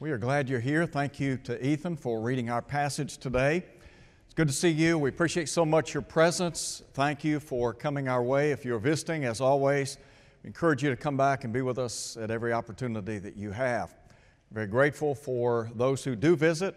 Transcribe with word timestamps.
We 0.00 0.12
are 0.12 0.18
glad 0.18 0.48
you're 0.48 0.60
here. 0.60 0.86
Thank 0.86 1.18
you 1.18 1.38
to 1.38 1.66
Ethan 1.66 1.96
for 1.96 2.20
reading 2.20 2.50
our 2.50 2.62
passage 2.62 3.18
today. 3.18 3.64
It's 4.26 4.34
good 4.34 4.46
to 4.46 4.54
see 4.54 4.68
you. 4.68 4.96
We 4.96 5.08
appreciate 5.08 5.48
so 5.48 5.64
much 5.64 5.92
your 5.92 6.04
presence. 6.04 6.84
Thank 6.92 7.24
you 7.24 7.40
for 7.40 7.74
coming 7.74 8.06
our 8.06 8.22
way. 8.22 8.52
If 8.52 8.64
you're 8.64 8.78
visiting, 8.78 9.24
as 9.24 9.40
always, 9.40 9.98
we 10.44 10.48
encourage 10.48 10.84
you 10.84 10.90
to 10.90 10.96
come 10.96 11.16
back 11.16 11.42
and 11.42 11.52
be 11.52 11.62
with 11.62 11.80
us 11.80 12.16
at 12.16 12.30
every 12.30 12.52
opportunity 12.52 13.18
that 13.18 13.36
you 13.36 13.50
have. 13.50 13.96
Very 14.52 14.68
grateful 14.68 15.16
for 15.16 15.68
those 15.74 16.04
who 16.04 16.14
do 16.14 16.36
visit 16.36 16.76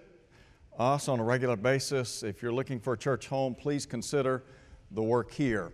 us 0.80 1.08
on 1.08 1.20
a 1.20 1.24
regular 1.24 1.56
basis. 1.56 2.24
If 2.24 2.42
you're 2.42 2.52
looking 2.52 2.80
for 2.80 2.94
a 2.94 2.98
church 2.98 3.28
home, 3.28 3.54
please 3.54 3.86
consider 3.86 4.42
the 4.90 5.04
work 5.04 5.32
here. 5.32 5.72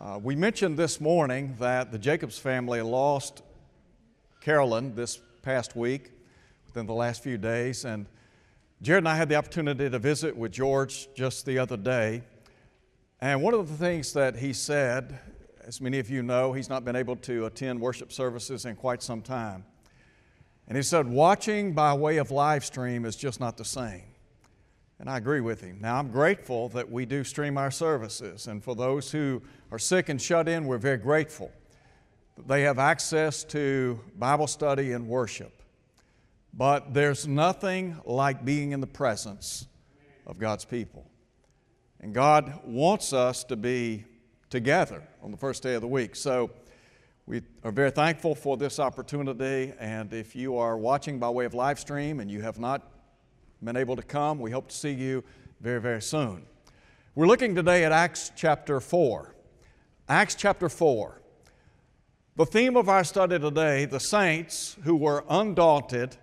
Uh, 0.00 0.18
we 0.22 0.34
mentioned 0.34 0.78
this 0.78 1.02
morning 1.02 1.54
that 1.58 1.92
the 1.92 1.98
Jacobs 1.98 2.38
family 2.38 2.80
lost 2.80 3.42
Carolyn 4.40 4.94
this 4.94 5.20
past 5.42 5.76
week 5.76 6.12
within 6.72 6.86
the 6.86 6.94
last 6.94 7.22
few 7.22 7.36
days. 7.36 7.84
And 7.84 8.06
Jared 8.80 9.02
and 9.02 9.08
I 9.08 9.14
had 9.14 9.28
the 9.28 9.34
opportunity 9.34 9.90
to 9.90 9.98
visit 9.98 10.34
with 10.34 10.52
George 10.52 11.06
just 11.14 11.44
the 11.44 11.58
other 11.58 11.76
day. 11.76 12.22
And 13.20 13.42
one 13.42 13.52
of 13.52 13.68
the 13.68 13.76
things 13.76 14.14
that 14.14 14.36
he 14.36 14.54
said, 14.54 15.18
as 15.66 15.82
many 15.82 15.98
of 15.98 16.08
you 16.08 16.22
know, 16.22 16.54
he's 16.54 16.70
not 16.70 16.82
been 16.82 16.96
able 16.96 17.16
to 17.16 17.44
attend 17.44 17.78
worship 17.78 18.10
services 18.10 18.64
in 18.64 18.74
quite 18.74 19.02
some 19.02 19.20
time. 19.20 19.66
And 20.66 20.74
he 20.78 20.82
said, 20.82 21.06
watching 21.06 21.74
by 21.74 21.92
way 21.92 22.16
of 22.16 22.30
live 22.30 22.64
stream 22.64 23.04
is 23.04 23.16
just 23.16 23.38
not 23.38 23.58
the 23.58 23.66
same. 23.66 24.04
And 24.98 25.10
I 25.10 25.18
agree 25.18 25.42
with 25.42 25.60
him. 25.60 25.78
Now, 25.78 25.98
I'm 25.98 26.10
grateful 26.10 26.70
that 26.70 26.90
we 26.90 27.04
do 27.04 27.22
stream 27.22 27.58
our 27.58 27.70
services. 27.70 28.46
And 28.46 28.64
for 28.64 28.74
those 28.74 29.12
who 29.12 29.42
are 29.70 29.78
sick 29.78 30.08
and 30.08 30.20
shut 30.20 30.48
in, 30.48 30.64
we're 30.64 30.78
very 30.78 30.96
grateful 30.96 31.52
they 32.46 32.62
have 32.62 32.78
access 32.78 33.44
to 33.44 34.00
Bible 34.18 34.46
study 34.46 34.92
and 34.92 35.06
worship. 35.06 35.61
But 36.54 36.92
there's 36.92 37.26
nothing 37.26 37.98
like 38.04 38.44
being 38.44 38.72
in 38.72 38.80
the 38.80 38.86
presence 38.86 39.66
of 40.26 40.38
God's 40.38 40.64
people. 40.64 41.10
And 42.00 42.12
God 42.12 42.60
wants 42.64 43.12
us 43.12 43.44
to 43.44 43.56
be 43.56 44.04
together 44.50 45.02
on 45.22 45.30
the 45.30 45.36
first 45.36 45.62
day 45.62 45.74
of 45.74 45.80
the 45.80 45.88
week. 45.88 46.14
So 46.14 46.50
we 47.26 47.42
are 47.64 47.72
very 47.72 47.90
thankful 47.90 48.34
for 48.34 48.56
this 48.56 48.78
opportunity. 48.78 49.72
And 49.78 50.12
if 50.12 50.36
you 50.36 50.58
are 50.58 50.76
watching 50.76 51.18
by 51.18 51.30
way 51.30 51.44
of 51.46 51.54
live 51.54 51.78
stream 51.78 52.20
and 52.20 52.30
you 52.30 52.42
have 52.42 52.58
not 52.58 52.82
been 53.62 53.76
able 53.76 53.96
to 53.96 54.02
come, 54.02 54.38
we 54.38 54.50
hope 54.50 54.68
to 54.68 54.76
see 54.76 54.92
you 54.92 55.24
very, 55.60 55.80
very 55.80 56.02
soon. 56.02 56.44
We're 57.14 57.28
looking 57.28 57.54
today 57.54 57.84
at 57.84 57.92
Acts 57.92 58.32
chapter 58.36 58.80
4. 58.80 59.34
Acts 60.08 60.34
chapter 60.34 60.68
4. 60.68 61.22
The 62.34 62.46
theme 62.46 62.76
of 62.76 62.88
our 62.88 63.04
study 63.04 63.38
today 63.38 63.84
the 63.84 64.00
saints 64.00 64.76
who 64.82 64.96
were 64.96 65.24
undaunted 65.28 66.16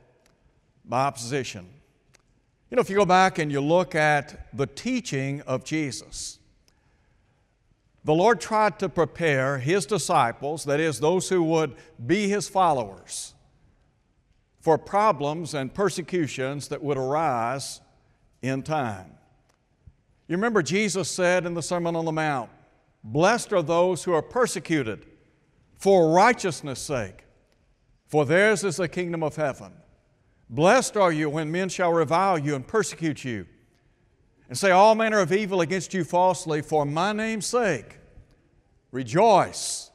by 0.89 1.05
opposition. 1.05 1.67
You 2.69 2.75
know, 2.75 2.81
if 2.81 2.89
you 2.89 2.95
go 2.95 3.05
back 3.05 3.37
and 3.37 3.51
you 3.51 3.61
look 3.61 3.95
at 3.95 4.55
the 4.55 4.67
teaching 4.67 5.41
of 5.41 5.63
Jesus, 5.63 6.39
the 8.03 8.13
Lord 8.13 8.41
tried 8.41 8.79
to 8.79 8.89
prepare 8.89 9.59
His 9.59 9.85
disciples, 9.85 10.65
that 10.65 10.79
is, 10.79 10.99
those 10.99 11.29
who 11.29 11.43
would 11.43 11.75
be 12.05 12.27
His 12.27 12.49
followers, 12.49 13.33
for 14.59 14.77
problems 14.77 15.53
and 15.53 15.73
persecutions 15.73 16.67
that 16.67 16.83
would 16.83 16.97
arise 16.97 17.81
in 18.41 18.63
time. 18.63 19.11
You 20.27 20.35
remember 20.35 20.61
Jesus 20.61 21.09
said 21.09 21.45
in 21.45 21.53
the 21.53 21.61
Sermon 21.61 21.95
on 21.95 22.05
the 22.05 22.11
Mount, 22.11 22.49
Blessed 23.03 23.53
are 23.53 23.63
those 23.63 24.03
who 24.03 24.13
are 24.13 24.21
persecuted 24.21 25.05
for 25.77 26.11
righteousness' 26.11 26.81
sake, 26.81 27.25
for 28.07 28.25
theirs 28.25 28.63
is 28.63 28.77
the 28.77 28.87
kingdom 28.87 29.23
of 29.23 29.37
heaven. 29.37 29.71
Blessed 30.49 30.97
are 30.97 31.11
you 31.11 31.29
when 31.29 31.51
men 31.51 31.69
shall 31.69 31.93
revile 31.93 32.39
you 32.39 32.55
and 32.55 32.65
persecute 32.65 33.23
you, 33.23 33.45
and 34.47 34.57
say 34.57 34.71
all 34.71 34.95
manner 34.95 35.19
of 35.19 35.31
evil 35.31 35.61
against 35.61 35.93
you 35.93 36.03
falsely 36.03 36.61
for 36.61 36.85
my 36.85 37.13
name's 37.13 37.45
sake. 37.45 37.97
Rejoice 38.91 39.91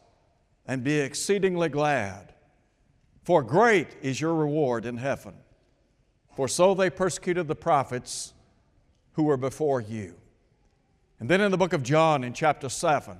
and 0.66 0.84
be 0.84 1.00
exceedingly 1.00 1.68
glad, 1.68 2.32
for 3.24 3.42
great 3.42 3.88
is 4.00 4.20
your 4.20 4.34
reward 4.34 4.86
in 4.86 4.96
heaven. 4.96 5.34
For 6.36 6.46
so 6.46 6.74
they 6.74 6.90
persecuted 6.90 7.48
the 7.48 7.56
prophets 7.56 8.32
who 9.12 9.24
were 9.24 9.36
before 9.36 9.80
you. 9.80 10.14
And 11.18 11.28
then 11.28 11.40
in 11.40 11.50
the 11.50 11.56
book 11.56 11.72
of 11.72 11.82
John, 11.82 12.22
in 12.22 12.32
chapter 12.32 12.68
7, 12.68 13.16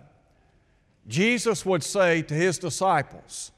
Jesus 1.07 1.67
would 1.67 1.83
say 1.83 2.23
to 2.23 2.35
his 2.35 2.59
disciples, 2.59 3.53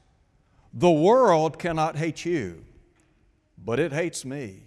The 0.73 0.91
world 0.91 1.59
cannot 1.59 1.95
hate 1.95 2.25
you 2.25 2.65
but 3.57 3.79
it 3.79 3.91
hates 3.91 4.23
me 4.25 4.61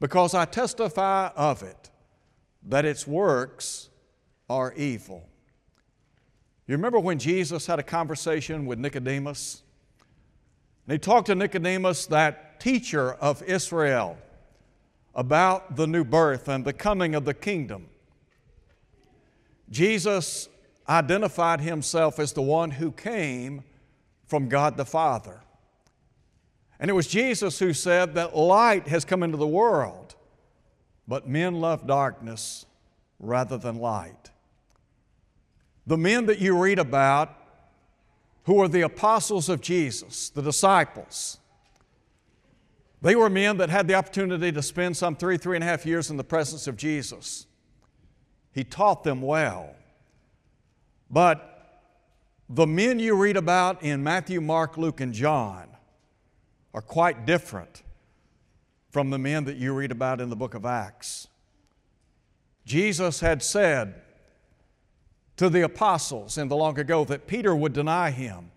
because 0.00 0.34
I 0.34 0.44
testify 0.44 1.28
of 1.36 1.62
it 1.62 1.90
that 2.66 2.84
its 2.84 3.06
works 3.06 3.88
are 4.48 4.72
evil. 4.74 5.28
You 6.66 6.76
remember 6.76 7.00
when 7.00 7.18
Jesus 7.18 7.66
had 7.66 7.78
a 7.78 7.82
conversation 7.82 8.66
with 8.66 8.78
Nicodemus? 8.78 9.62
And 10.86 10.92
he 10.92 10.98
talked 10.98 11.26
to 11.26 11.34
Nicodemus, 11.34 12.06
that 12.06 12.60
teacher 12.60 13.12
of 13.14 13.42
Israel, 13.42 14.18
about 15.14 15.76
the 15.76 15.86
new 15.86 16.04
birth 16.04 16.48
and 16.48 16.64
the 16.64 16.72
coming 16.72 17.14
of 17.14 17.24
the 17.24 17.34
kingdom. 17.34 17.88
Jesus 19.70 20.48
identified 20.88 21.60
himself 21.60 22.18
as 22.18 22.32
the 22.32 22.42
one 22.42 22.70
who 22.70 22.90
came 22.90 23.64
from 24.26 24.48
God 24.48 24.76
the 24.76 24.84
Father. 24.84 25.40
And 26.80 26.90
it 26.90 26.94
was 26.94 27.06
Jesus 27.06 27.58
who 27.58 27.72
said 27.72 28.14
that 28.14 28.36
light 28.36 28.88
has 28.88 29.04
come 29.04 29.22
into 29.22 29.36
the 29.36 29.46
world, 29.46 30.14
but 31.08 31.28
men 31.28 31.60
love 31.60 31.86
darkness 31.86 32.66
rather 33.18 33.58
than 33.58 33.78
light. 33.78 34.30
The 35.86 35.96
men 35.96 36.26
that 36.26 36.38
you 36.38 36.56
read 36.56 36.78
about 36.78 37.34
who 38.44 38.60
are 38.62 38.68
the 38.68 38.82
apostles 38.82 39.48
of 39.48 39.60
Jesus, 39.60 40.30
the 40.30 40.42
disciples, 40.42 41.38
they 43.00 43.14
were 43.14 43.30
men 43.30 43.58
that 43.58 43.70
had 43.70 43.86
the 43.86 43.94
opportunity 43.94 44.50
to 44.52 44.62
spend 44.62 44.96
some 44.96 45.16
three, 45.16 45.36
three 45.36 45.56
and 45.56 45.64
a 45.64 45.66
half 45.66 45.86
years 45.86 46.10
in 46.10 46.16
the 46.16 46.24
presence 46.24 46.66
of 46.66 46.76
Jesus. 46.76 47.46
He 48.52 48.64
taught 48.64 49.04
them 49.04 49.22
well. 49.22 49.74
But 51.10 51.54
the 52.48 52.66
men 52.66 52.98
you 52.98 53.14
read 53.14 53.36
about 53.36 53.82
in 53.82 54.02
Matthew, 54.02 54.40
Mark, 54.40 54.76
Luke, 54.76 55.00
and 55.00 55.12
John 55.12 55.68
are 56.74 56.82
quite 56.82 57.26
different 57.26 57.82
from 58.90 59.10
the 59.10 59.18
men 59.18 59.44
that 59.44 59.56
you 59.56 59.72
read 59.72 59.92
about 59.92 60.20
in 60.20 60.30
the 60.30 60.36
book 60.36 60.54
of 60.54 60.64
Acts. 60.64 61.28
Jesus 62.64 63.20
had 63.20 63.42
said 63.42 63.94
to 65.36 65.48
the 65.48 65.62
apostles 65.62 66.36
in 66.36 66.48
the 66.48 66.56
long 66.56 66.78
ago 66.78 67.04
that 67.04 67.26
Peter 67.26 67.54
would 67.54 67.72
deny 67.72 68.10
him. 68.10 68.50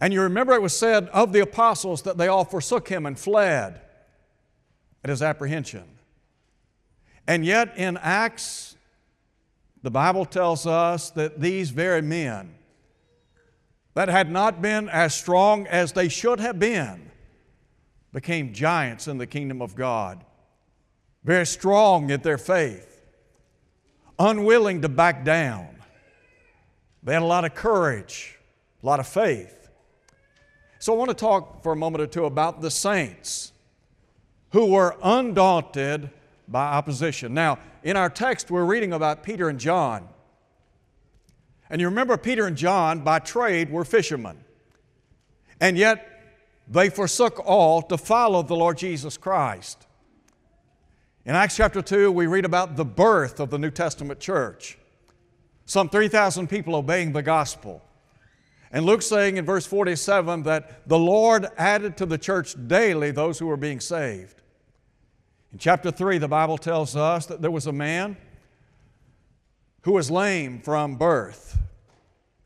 And 0.00 0.12
you 0.12 0.22
remember 0.22 0.52
it 0.52 0.62
was 0.62 0.76
said 0.76 1.08
of 1.08 1.32
the 1.32 1.40
apostles 1.40 2.02
that 2.02 2.18
they 2.18 2.28
all 2.28 2.44
forsook 2.44 2.88
him 2.88 3.06
and 3.06 3.18
fled 3.18 3.80
at 5.04 5.10
his 5.10 5.22
apprehension. 5.22 5.84
And 7.26 7.44
yet 7.44 7.76
in 7.76 7.96
Acts, 7.98 8.76
the 9.82 9.90
Bible 9.90 10.24
tells 10.24 10.66
us 10.66 11.10
that 11.10 11.40
these 11.40 11.70
very 11.70 12.02
men 12.02 12.54
that 13.94 14.08
had 14.08 14.30
not 14.30 14.62
been 14.62 14.88
as 14.88 15.14
strong 15.14 15.66
as 15.66 15.92
they 15.92 16.08
should 16.08 16.40
have 16.40 16.58
been 16.58 17.10
became 18.12 18.52
giants 18.52 19.08
in 19.08 19.18
the 19.18 19.26
kingdom 19.26 19.62
of 19.62 19.74
God. 19.74 20.24
Very 21.24 21.46
strong 21.46 22.10
in 22.10 22.20
their 22.22 22.38
faith, 22.38 23.02
unwilling 24.18 24.82
to 24.82 24.88
back 24.88 25.24
down. 25.24 25.68
They 27.02 27.12
had 27.12 27.22
a 27.22 27.26
lot 27.26 27.44
of 27.44 27.54
courage, 27.54 28.38
a 28.82 28.86
lot 28.86 29.00
of 29.00 29.06
faith. 29.06 29.68
So 30.78 30.94
I 30.94 30.96
want 30.96 31.10
to 31.10 31.14
talk 31.14 31.62
for 31.62 31.72
a 31.72 31.76
moment 31.76 32.02
or 32.02 32.06
two 32.06 32.24
about 32.24 32.62
the 32.62 32.70
saints 32.70 33.52
who 34.52 34.66
were 34.66 34.96
undaunted 35.02 36.10
by 36.48 36.72
opposition. 36.72 37.32
Now, 37.34 37.58
in 37.82 37.96
our 37.96 38.10
text, 38.10 38.50
we're 38.50 38.64
reading 38.64 38.92
about 38.92 39.22
Peter 39.22 39.48
and 39.48 39.58
John. 39.58 40.08
And 41.70 41.80
you 41.80 41.88
remember 41.88 42.16
Peter 42.16 42.46
and 42.46 42.56
John, 42.56 43.00
by 43.00 43.20
trade, 43.20 43.70
were 43.70 43.84
fishermen. 43.84 44.44
And 45.60 45.78
yet, 45.78 46.06
they 46.66 46.90
forsook 46.90 47.40
all 47.44 47.82
to 47.82 47.96
follow 47.96 48.42
the 48.42 48.56
Lord 48.56 48.78
Jesus 48.78 49.16
Christ. 49.16 49.86
In 51.24 51.34
Acts 51.34 51.56
chapter 51.56 51.80
2, 51.80 52.10
we 52.10 52.26
read 52.26 52.44
about 52.44 52.76
the 52.76 52.84
birth 52.84 53.40
of 53.40 53.50
the 53.50 53.58
New 53.58 53.70
Testament 53.70 54.18
church. 54.20 54.78
Some 55.64 55.88
3,000 55.88 56.48
people 56.48 56.74
obeying 56.74 57.12
the 57.12 57.22
gospel. 57.22 57.82
And 58.72 58.84
Luke 58.84 59.02
saying 59.02 59.36
in 59.36 59.44
verse 59.44 59.66
47 59.66 60.44
that 60.44 60.88
the 60.88 60.98
Lord 60.98 61.46
added 61.56 61.96
to 61.98 62.06
the 62.06 62.18
church 62.18 62.54
daily 62.66 63.10
those 63.10 63.38
who 63.38 63.46
were 63.46 63.56
being 63.56 63.80
saved. 63.80 64.42
In 65.52 65.58
chapter 65.58 65.90
3, 65.90 66.18
the 66.18 66.28
Bible 66.28 66.58
tells 66.58 66.96
us 66.96 67.26
that 67.26 67.42
there 67.42 67.50
was 67.50 67.66
a 67.66 67.72
man 67.72 68.16
who 69.82 69.92
was 69.92 70.10
lame 70.10 70.60
from 70.60 70.96
birth. 70.96 71.58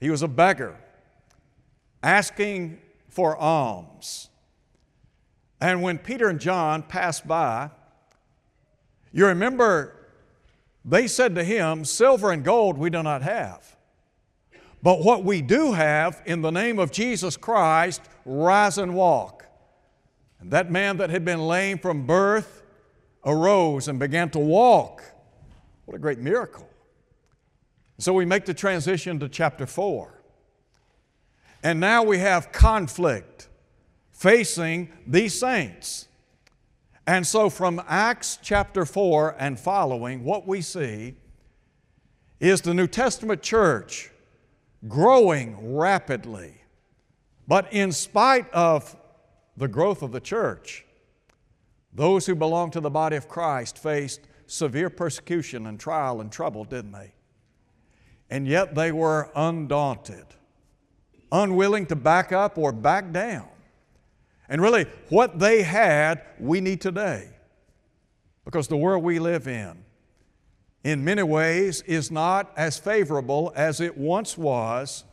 He 0.01 0.11
was 0.11 0.23
a 0.23 0.29
beggar, 0.29 0.77
asking 2.03 2.81
for 3.09 3.37
alms. 3.37 4.29
And 5.61 5.83
when 5.83 5.99
Peter 5.99 6.29
and 6.29 6.41
John 6.41 6.83
passed 6.83 7.27
by, 7.27 7.71
you 9.13 9.27
remember 9.27 9.95
they 10.85 11.07
said 11.07 11.35
to 11.37 11.45
him, 11.45 11.85
Silver 11.85 12.31
and 12.31 12.45
gold 12.45 12.77
we 12.77 12.91
do 12.91 13.03
not 13.03 13.23
have. 13.23 13.77
But 14.83 15.03
what 15.03 15.25
we 15.25 15.41
do 15.41 15.73
have 15.73 16.21
in 16.27 16.43
the 16.43 16.51
name 16.51 16.79
of 16.79 16.93
Jesus 16.93 17.39
Christ, 17.39 18.03
rise 18.27 18.77
and 18.77 18.95
walk. 18.95 19.47
And 20.41 20.51
that 20.51 20.71
man 20.71 20.99
that 20.99 21.09
had 21.09 21.25
been 21.25 21.47
lame 21.47 21.79
from 21.79 22.07
birth 22.07 22.63
arose 23.25 23.89
and 23.89 23.99
began 23.99 24.29
to 24.31 24.39
walk. 24.39 25.03
What 25.87 25.95
a 25.95 25.99
great 25.99 26.19
miracle. 26.19 26.69
So 27.99 28.13
we 28.13 28.25
make 28.25 28.45
the 28.45 28.55
transition 28.55 29.19
to 29.21 29.29
chapter 29.29 29.67
4. 29.67 30.13
And 31.63 31.81
now 31.81 32.03
we 32.03 32.19
have 32.19 32.53
conflict 32.53 33.49
facing 34.11 34.91
these 35.07 35.39
saints. 35.39 36.09
And 37.07 37.27
so 37.27 37.49
from 37.49 37.83
Acts 37.89 38.39
chapter 38.43 38.85
4 38.85 39.37
and 39.39 39.59
following, 39.59 40.25
what 40.25 40.47
we 40.47 40.61
see 40.61 41.15
is 42.41 42.61
the 42.61 42.75
New 42.75 42.87
Testament 42.87 43.43
church 43.43 44.11
growing 44.89 45.75
rapidly. 45.75 46.61
But 47.49 47.73
in 47.73 47.93
spite 47.93 48.51
of 48.53 48.95
the 49.57 49.69
growth 49.69 50.03
of 50.03 50.13
the 50.13 50.21
church, 50.21 50.85
those 51.95 52.27
who 52.27 52.35
belong 52.35 52.71
to 52.73 52.81
the 52.81 52.91
body 52.91 53.17
of 53.17 53.29
Christ 53.29 53.79
faced 53.79 54.21
severe 54.47 54.91
persecution 54.91 55.67
and 55.67 55.79
trial 55.79 56.21
and 56.21 56.31
trouble, 56.31 56.65
didn't 56.65 56.93
they? 56.93 57.14
And 58.35 58.49
yet 58.49 58.75
they 58.75 58.91
were 58.91 59.31
undaunted, 59.37 60.27
unwilling 61.31 61.87
to 61.87 61.95
back 61.95 62.33
up 62.33 62.59
or 62.59 62.73
back 62.73 63.13
down. 63.13 63.47
And 64.49 64.61
really, 64.61 64.87
what 65.09 65.39
they 65.39 65.63
had, 65.63 66.21
we 66.41 66.61
need 66.61 66.81
today. 66.81 67.29
Because 68.45 68.67
the 68.67 68.77
world 68.77 69.05
we 69.05 69.21
live 69.21 69.47
in, 69.47 69.85
in 70.83 71.05
many 71.05 71.23
ways, 71.23 71.83
is 71.83 72.11
not 72.11 72.53
as 72.57 72.77
favorable 72.77 73.53
as 73.55 73.81
it 73.81 73.97
once 73.97 74.37
was 74.37 75.05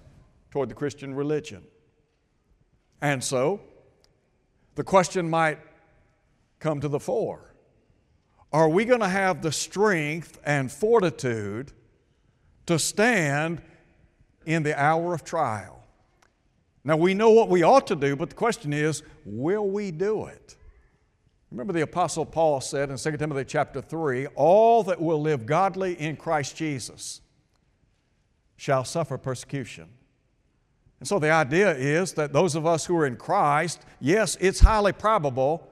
toward 0.50 0.70
the 0.70 0.74
Christian 0.74 1.14
religion. 1.14 1.62
And 3.04 3.24
so, 3.24 3.62
the 4.74 4.84
question 4.84 5.30
might 5.30 5.60
come 6.58 6.82
to 6.82 6.88
the 6.88 7.00
fore 7.00 7.54
Are 8.52 8.68
we 8.68 8.84
going 8.84 9.02
to 9.02 9.08
have 9.08 9.44
the 9.44 9.52
strength 9.52 10.40
and 10.44 10.72
fortitude 10.72 11.72
to 12.66 12.80
stand 12.80 13.62
in 14.46 14.64
the 14.64 14.80
hour 14.80 15.14
of 15.14 15.24
trial? 15.24 15.84
Now, 16.84 16.98
we 16.98 17.14
know 17.14 17.30
what 17.30 17.50
we 17.50 17.64
ought 17.64 17.88
to 17.88 17.96
do, 17.96 18.16
but 18.16 18.30
the 18.30 18.36
question 18.36 18.74
is, 18.74 19.04
will 19.26 19.70
we 19.70 19.92
do 19.92 20.26
it? 20.26 20.56
Remember 21.52 21.74
the 21.74 21.82
apostle 21.82 22.26
Paul 22.26 22.62
said 22.62 22.90
in 22.90 22.98
2 22.98 23.18
Timothy 23.18 23.46
chapter 23.46 23.82
3, 23.82 24.28
all 24.36 24.84
that 24.84 25.00
will 25.00 25.22
live 25.22 25.46
godly 25.46 26.00
in 26.00 26.16
Christ 26.16 26.56
Jesus 26.56 27.22
shall 28.56 28.84
suffer 28.84 29.18
persecution. 29.18 29.90
And 31.00 31.08
so 31.08 31.20
the 31.20 31.32
idea 31.32 31.76
is 31.76 32.14
that 32.14 32.32
those 32.32 32.56
of 32.56 32.66
us 32.66 32.86
who 32.86 32.96
are 32.98 33.06
in 33.06 33.16
Christ, 33.16 33.82
yes, 34.00 34.38
it's 34.40 34.60
highly 34.60 34.94
probable 34.94 35.68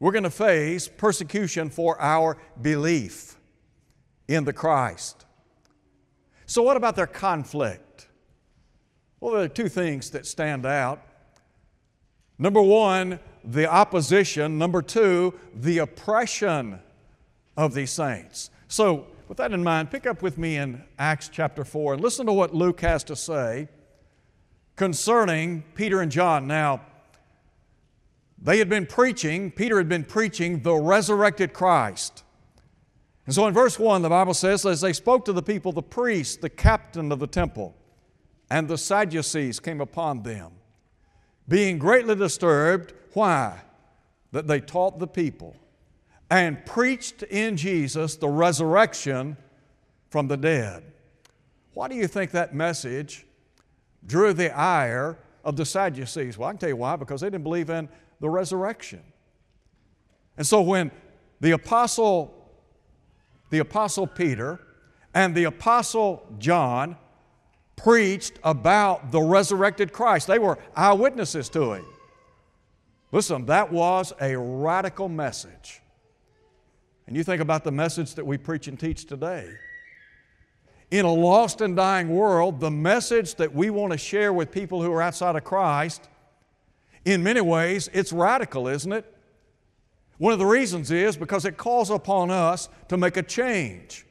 we're 0.00 0.12
going 0.12 0.24
to 0.24 0.30
face 0.30 0.88
persecution 0.88 1.70
for 1.70 2.00
our 2.00 2.38
belief 2.60 3.36
in 4.28 4.44
the 4.44 4.52
Christ. 4.52 5.24
So, 6.48 6.62
what 6.62 6.78
about 6.78 6.96
their 6.96 7.06
conflict? 7.06 8.08
Well, 9.20 9.34
there 9.34 9.42
are 9.42 9.48
two 9.48 9.68
things 9.68 10.10
that 10.10 10.24
stand 10.24 10.64
out. 10.64 11.02
Number 12.38 12.62
one, 12.62 13.20
the 13.44 13.70
opposition. 13.70 14.56
Number 14.56 14.80
two, 14.80 15.34
the 15.54 15.78
oppression 15.78 16.80
of 17.54 17.74
these 17.74 17.90
saints. 17.90 18.48
So, 18.66 19.08
with 19.28 19.36
that 19.36 19.52
in 19.52 19.62
mind, 19.62 19.90
pick 19.90 20.06
up 20.06 20.22
with 20.22 20.38
me 20.38 20.56
in 20.56 20.82
Acts 20.98 21.28
chapter 21.28 21.66
4 21.66 21.94
and 21.94 22.02
listen 22.02 22.24
to 22.24 22.32
what 22.32 22.54
Luke 22.54 22.80
has 22.80 23.04
to 23.04 23.14
say 23.14 23.68
concerning 24.74 25.64
Peter 25.74 26.00
and 26.00 26.10
John. 26.10 26.46
Now, 26.46 26.80
they 28.40 28.58
had 28.58 28.70
been 28.70 28.86
preaching, 28.86 29.50
Peter 29.50 29.76
had 29.76 29.88
been 29.90 30.04
preaching 30.04 30.62
the 30.62 30.76
resurrected 30.76 31.52
Christ. 31.52 32.22
And 33.28 33.34
so 33.34 33.46
in 33.46 33.52
verse 33.52 33.78
1, 33.78 34.00
the 34.00 34.08
Bible 34.08 34.32
says, 34.32 34.64
as 34.64 34.80
they 34.80 34.94
spoke 34.94 35.26
to 35.26 35.34
the 35.34 35.42
people, 35.42 35.70
the 35.70 35.82
priest, 35.82 36.40
the 36.40 36.48
captain 36.48 37.12
of 37.12 37.18
the 37.18 37.26
temple, 37.26 37.76
and 38.48 38.66
the 38.66 38.78
Sadducees 38.78 39.60
came 39.60 39.82
upon 39.82 40.22
them, 40.22 40.52
being 41.46 41.78
greatly 41.78 42.14
disturbed. 42.14 42.94
Why? 43.12 43.60
That 44.32 44.46
they 44.46 44.60
taught 44.60 44.98
the 44.98 45.06
people 45.06 45.54
and 46.30 46.64
preached 46.64 47.22
in 47.22 47.58
Jesus 47.58 48.16
the 48.16 48.30
resurrection 48.30 49.36
from 50.08 50.26
the 50.28 50.38
dead. 50.38 50.84
Why 51.74 51.88
do 51.88 51.96
you 51.96 52.06
think 52.06 52.30
that 52.30 52.54
message 52.54 53.26
drew 54.06 54.32
the 54.32 54.56
ire 54.56 55.18
of 55.44 55.54
the 55.54 55.66
Sadducees? 55.66 56.38
Well, 56.38 56.48
I 56.48 56.52
can 56.52 56.60
tell 56.60 56.70
you 56.70 56.76
why, 56.76 56.96
because 56.96 57.20
they 57.20 57.26
didn't 57.26 57.44
believe 57.44 57.68
in 57.68 57.90
the 58.20 58.30
resurrection. 58.30 59.02
And 60.38 60.46
so 60.46 60.62
when 60.62 60.90
the 61.42 61.50
apostle, 61.50 62.34
the 63.50 63.58
apostle 63.58 64.06
Peter 64.06 64.60
and 65.14 65.34
the 65.34 65.44
apostle 65.44 66.26
John 66.38 66.96
preached 67.76 68.38
about 68.44 69.12
the 69.12 69.20
resurrected 69.20 69.92
Christ. 69.92 70.26
They 70.26 70.38
were 70.38 70.58
eyewitnesses 70.76 71.48
to 71.50 71.74
him. 71.74 71.86
Listen, 73.12 73.46
that 73.46 73.72
was 73.72 74.12
a 74.20 74.36
radical 74.36 75.08
message. 75.08 75.80
And 77.06 77.16
you 77.16 77.24
think 77.24 77.40
about 77.40 77.64
the 77.64 77.72
message 77.72 78.14
that 78.16 78.26
we 78.26 78.36
preach 78.36 78.68
and 78.68 78.78
teach 78.78 79.06
today. 79.06 79.48
In 80.90 81.04
a 81.04 81.12
lost 81.12 81.60
and 81.60 81.74
dying 81.74 82.10
world, 82.10 82.60
the 82.60 82.70
message 82.70 83.34
that 83.36 83.54
we 83.54 83.70
want 83.70 83.92
to 83.92 83.98
share 83.98 84.32
with 84.32 84.50
people 84.50 84.82
who 84.82 84.92
are 84.92 85.00
outside 85.00 85.36
of 85.36 85.44
Christ, 85.44 86.08
in 87.04 87.22
many 87.22 87.40
ways, 87.40 87.88
it's 87.92 88.12
radical, 88.12 88.68
isn't 88.68 88.92
it? 88.92 89.14
One 90.18 90.32
of 90.32 90.38
the 90.38 90.46
reasons 90.46 90.90
is 90.90 91.16
because 91.16 91.44
it 91.44 91.56
calls 91.56 91.90
upon 91.90 92.30
us 92.30 92.68
to 92.88 92.96
make 92.96 93.16
a 93.16 93.22
change. 93.22 94.04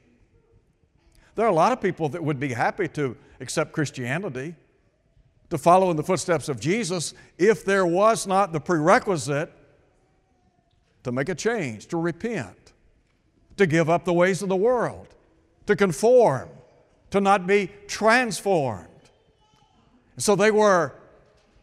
There 1.36 1.46
are 1.46 1.50
a 1.50 1.56
lot 1.56 1.72
of 1.72 1.82
people 1.82 2.10
that 2.10 2.24
would 2.24 2.40
be 2.40 2.54
happy 2.54 2.88
to 2.90 3.16
accept 3.42 3.74
Christianity, 3.74 4.56
to 5.50 5.58
follow 5.58 5.92
in 5.92 5.98
the 5.98 6.04
footsteps 6.04 6.50
of 6.50 6.60
Jesus, 6.60 7.14
if 7.38 7.64
there 7.64 7.86
was 7.86 8.26
not 8.26 8.54
the 8.54 8.60
prerequisite 8.60 9.54
to 11.04 11.12
make 11.12 11.30
a 11.30 11.36
change, 11.36 11.88
to 11.88 11.98
repent, 11.98 12.74
to 13.58 13.66
give 13.68 13.90
up 13.90 14.04
the 14.06 14.14
ways 14.14 14.42
of 14.42 14.50
the 14.50 14.56
world, 14.56 15.08
to 15.68 15.76
conform, 15.76 16.50
to 17.12 17.22
not 17.22 17.46
be 17.46 17.70
transformed. 17.88 18.88
So 20.18 20.36
they 20.36 20.52
were 20.52 20.94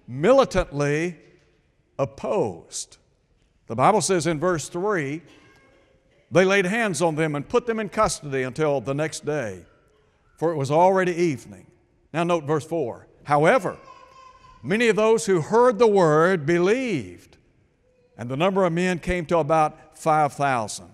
militantly 0.06 1.18
opposed. 1.98 2.98
The 3.66 3.74
Bible 3.74 4.00
says 4.00 4.26
in 4.26 4.38
verse 4.38 4.68
3 4.68 5.22
they 6.30 6.44
laid 6.44 6.66
hands 6.66 7.00
on 7.00 7.14
them 7.14 7.36
and 7.36 7.48
put 7.48 7.66
them 7.66 7.78
in 7.78 7.88
custody 7.88 8.42
until 8.42 8.80
the 8.80 8.94
next 8.94 9.24
day, 9.24 9.64
for 10.36 10.50
it 10.50 10.56
was 10.56 10.70
already 10.70 11.12
evening. 11.12 11.66
Now, 12.12 12.24
note 12.24 12.44
verse 12.44 12.64
4. 12.64 13.06
However, 13.22 13.76
many 14.62 14.88
of 14.88 14.96
those 14.96 15.26
who 15.26 15.40
heard 15.40 15.78
the 15.78 15.86
word 15.86 16.44
believed, 16.44 17.36
and 18.18 18.28
the 18.28 18.36
number 18.36 18.64
of 18.64 18.72
men 18.72 18.98
came 18.98 19.26
to 19.26 19.38
about 19.38 19.96
5,000. 19.96 20.86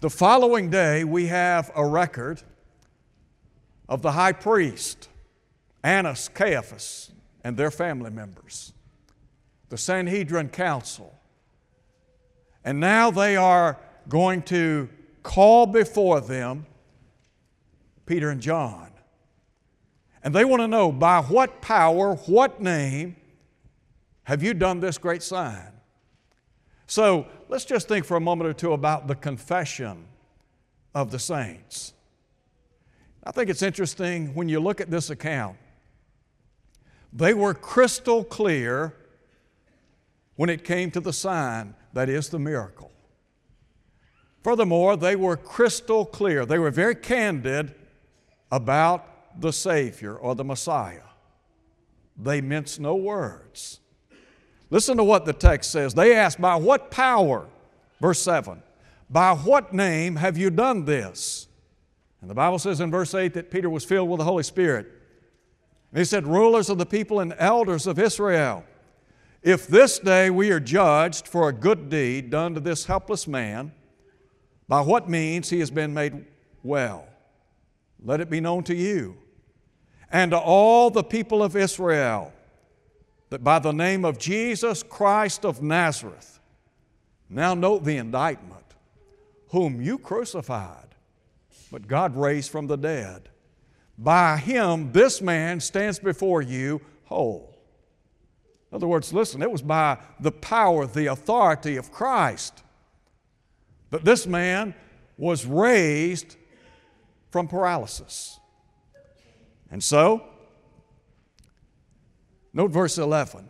The 0.00 0.10
following 0.10 0.70
day, 0.70 1.04
we 1.04 1.26
have 1.26 1.70
a 1.74 1.86
record 1.86 2.42
of 3.88 4.02
the 4.02 4.12
high 4.12 4.32
priest, 4.32 5.08
Annas, 5.82 6.28
Caiaphas, 6.28 7.10
and 7.42 7.56
their 7.56 7.70
family 7.70 8.10
members, 8.10 8.72
the 9.68 9.76
Sanhedrin 9.76 10.48
Council. 10.48 11.18
And 12.64 12.80
now 12.80 13.10
they 13.10 13.36
are 13.36 13.78
going 14.08 14.42
to 14.42 14.88
call 15.22 15.66
before 15.66 16.20
them 16.20 16.66
Peter 18.06 18.30
and 18.30 18.40
John. 18.40 18.90
And 20.22 20.34
they 20.34 20.44
want 20.44 20.62
to 20.62 20.68
know 20.68 20.90
by 20.90 21.20
what 21.20 21.60
power, 21.60 22.14
what 22.14 22.60
name 22.60 23.16
have 24.24 24.42
you 24.42 24.54
done 24.54 24.80
this 24.80 24.96
great 24.96 25.22
sign? 25.22 25.72
So 26.86 27.26
let's 27.48 27.64
just 27.64 27.88
think 27.88 28.04
for 28.04 28.16
a 28.16 28.20
moment 28.20 28.48
or 28.48 28.54
two 28.54 28.72
about 28.72 29.06
the 29.06 29.14
confession 29.14 30.06
of 30.94 31.10
the 31.10 31.18
saints. 31.18 31.92
I 33.22 33.32
think 33.32 33.50
it's 33.50 33.62
interesting 33.62 34.34
when 34.34 34.48
you 34.48 34.60
look 34.60 34.80
at 34.80 34.90
this 34.90 35.10
account. 35.10 35.56
They 37.12 37.32
were 37.32 37.54
crystal 37.54 38.24
clear 38.24 38.94
when 40.36 40.50
it 40.50 40.64
came 40.64 40.90
to 40.90 41.00
the 41.00 41.12
sign, 41.12 41.74
that 41.94 42.08
is, 42.08 42.28
the 42.28 42.38
miracle. 42.38 42.92
Furthermore, 44.42 44.96
they 44.96 45.16
were 45.16 45.36
crystal 45.36 46.04
clear. 46.04 46.44
They 46.44 46.58
were 46.58 46.70
very 46.70 46.94
candid 46.94 47.74
about 48.52 49.40
the 49.40 49.52
Savior 49.52 50.14
or 50.14 50.34
the 50.34 50.44
Messiah. 50.44 51.00
They 52.16 52.40
minced 52.40 52.78
no 52.78 52.94
words. 52.94 53.80
Listen 54.70 54.96
to 54.98 55.04
what 55.04 55.24
the 55.24 55.32
text 55.32 55.70
says. 55.70 55.94
They 55.94 56.14
asked, 56.14 56.40
By 56.40 56.56
what 56.56 56.90
power? 56.90 57.46
Verse 58.00 58.20
7. 58.20 58.62
By 59.08 59.34
what 59.34 59.72
name 59.72 60.16
have 60.16 60.36
you 60.36 60.50
done 60.50 60.84
this? 60.84 61.48
And 62.20 62.30
the 62.30 62.34
Bible 62.34 62.58
says 62.58 62.80
in 62.80 62.90
verse 62.90 63.14
8 63.14 63.34
that 63.34 63.50
Peter 63.50 63.68
was 63.68 63.84
filled 63.84 64.08
with 64.08 64.18
the 64.18 64.24
Holy 64.24 64.42
Spirit. 64.42 64.86
And 65.90 65.98
he 65.98 66.04
said, 66.04 66.26
Rulers 66.26 66.68
of 66.70 66.78
the 66.78 66.86
people 66.86 67.20
and 67.20 67.34
elders 67.38 67.86
of 67.86 67.98
Israel, 67.98 68.64
if 69.44 69.66
this 69.66 69.98
day 69.98 70.30
we 70.30 70.50
are 70.50 70.58
judged 70.58 71.28
for 71.28 71.48
a 71.48 71.52
good 71.52 71.90
deed 71.90 72.30
done 72.30 72.54
to 72.54 72.60
this 72.60 72.86
helpless 72.86 73.28
man, 73.28 73.72
by 74.66 74.80
what 74.80 75.08
means 75.08 75.50
he 75.50 75.60
has 75.60 75.70
been 75.70 75.92
made 75.92 76.24
well, 76.62 77.06
let 78.02 78.22
it 78.22 78.30
be 78.30 78.40
known 78.40 78.64
to 78.64 78.74
you 78.74 79.18
and 80.10 80.30
to 80.30 80.38
all 80.38 80.90
the 80.90 81.04
people 81.04 81.42
of 81.42 81.56
Israel 81.56 82.32
that 83.28 83.44
by 83.44 83.58
the 83.58 83.72
name 83.72 84.04
of 84.04 84.18
Jesus 84.18 84.82
Christ 84.82 85.44
of 85.44 85.62
Nazareth, 85.62 86.40
now 87.28 87.52
note 87.52 87.84
the 87.84 87.98
indictment, 87.98 88.64
whom 89.48 89.82
you 89.82 89.98
crucified, 89.98 90.94
but 91.70 91.86
God 91.86 92.16
raised 92.16 92.50
from 92.50 92.66
the 92.66 92.76
dead. 92.76 93.28
By 93.98 94.38
him, 94.38 94.92
this 94.92 95.20
man 95.20 95.60
stands 95.60 95.98
before 95.98 96.40
you 96.40 96.80
whole. 97.04 97.53
In 98.74 98.78
other 98.78 98.88
words, 98.88 99.12
listen, 99.12 99.40
it 99.40 99.52
was 99.52 99.62
by 99.62 99.98
the 100.18 100.32
power, 100.32 100.84
the 100.84 101.06
authority 101.06 101.76
of 101.76 101.92
Christ 101.92 102.64
that 103.90 104.04
this 104.04 104.26
man 104.26 104.74
was 105.16 105.46
raised 105.46 106.34
from 107.30 107.46
paralysis. 107.46 108.40
And 109.70 109.80
so, 109.80 110.24
note 112.52 112.72
verse 112.72 112.98
11. 112.98 113.48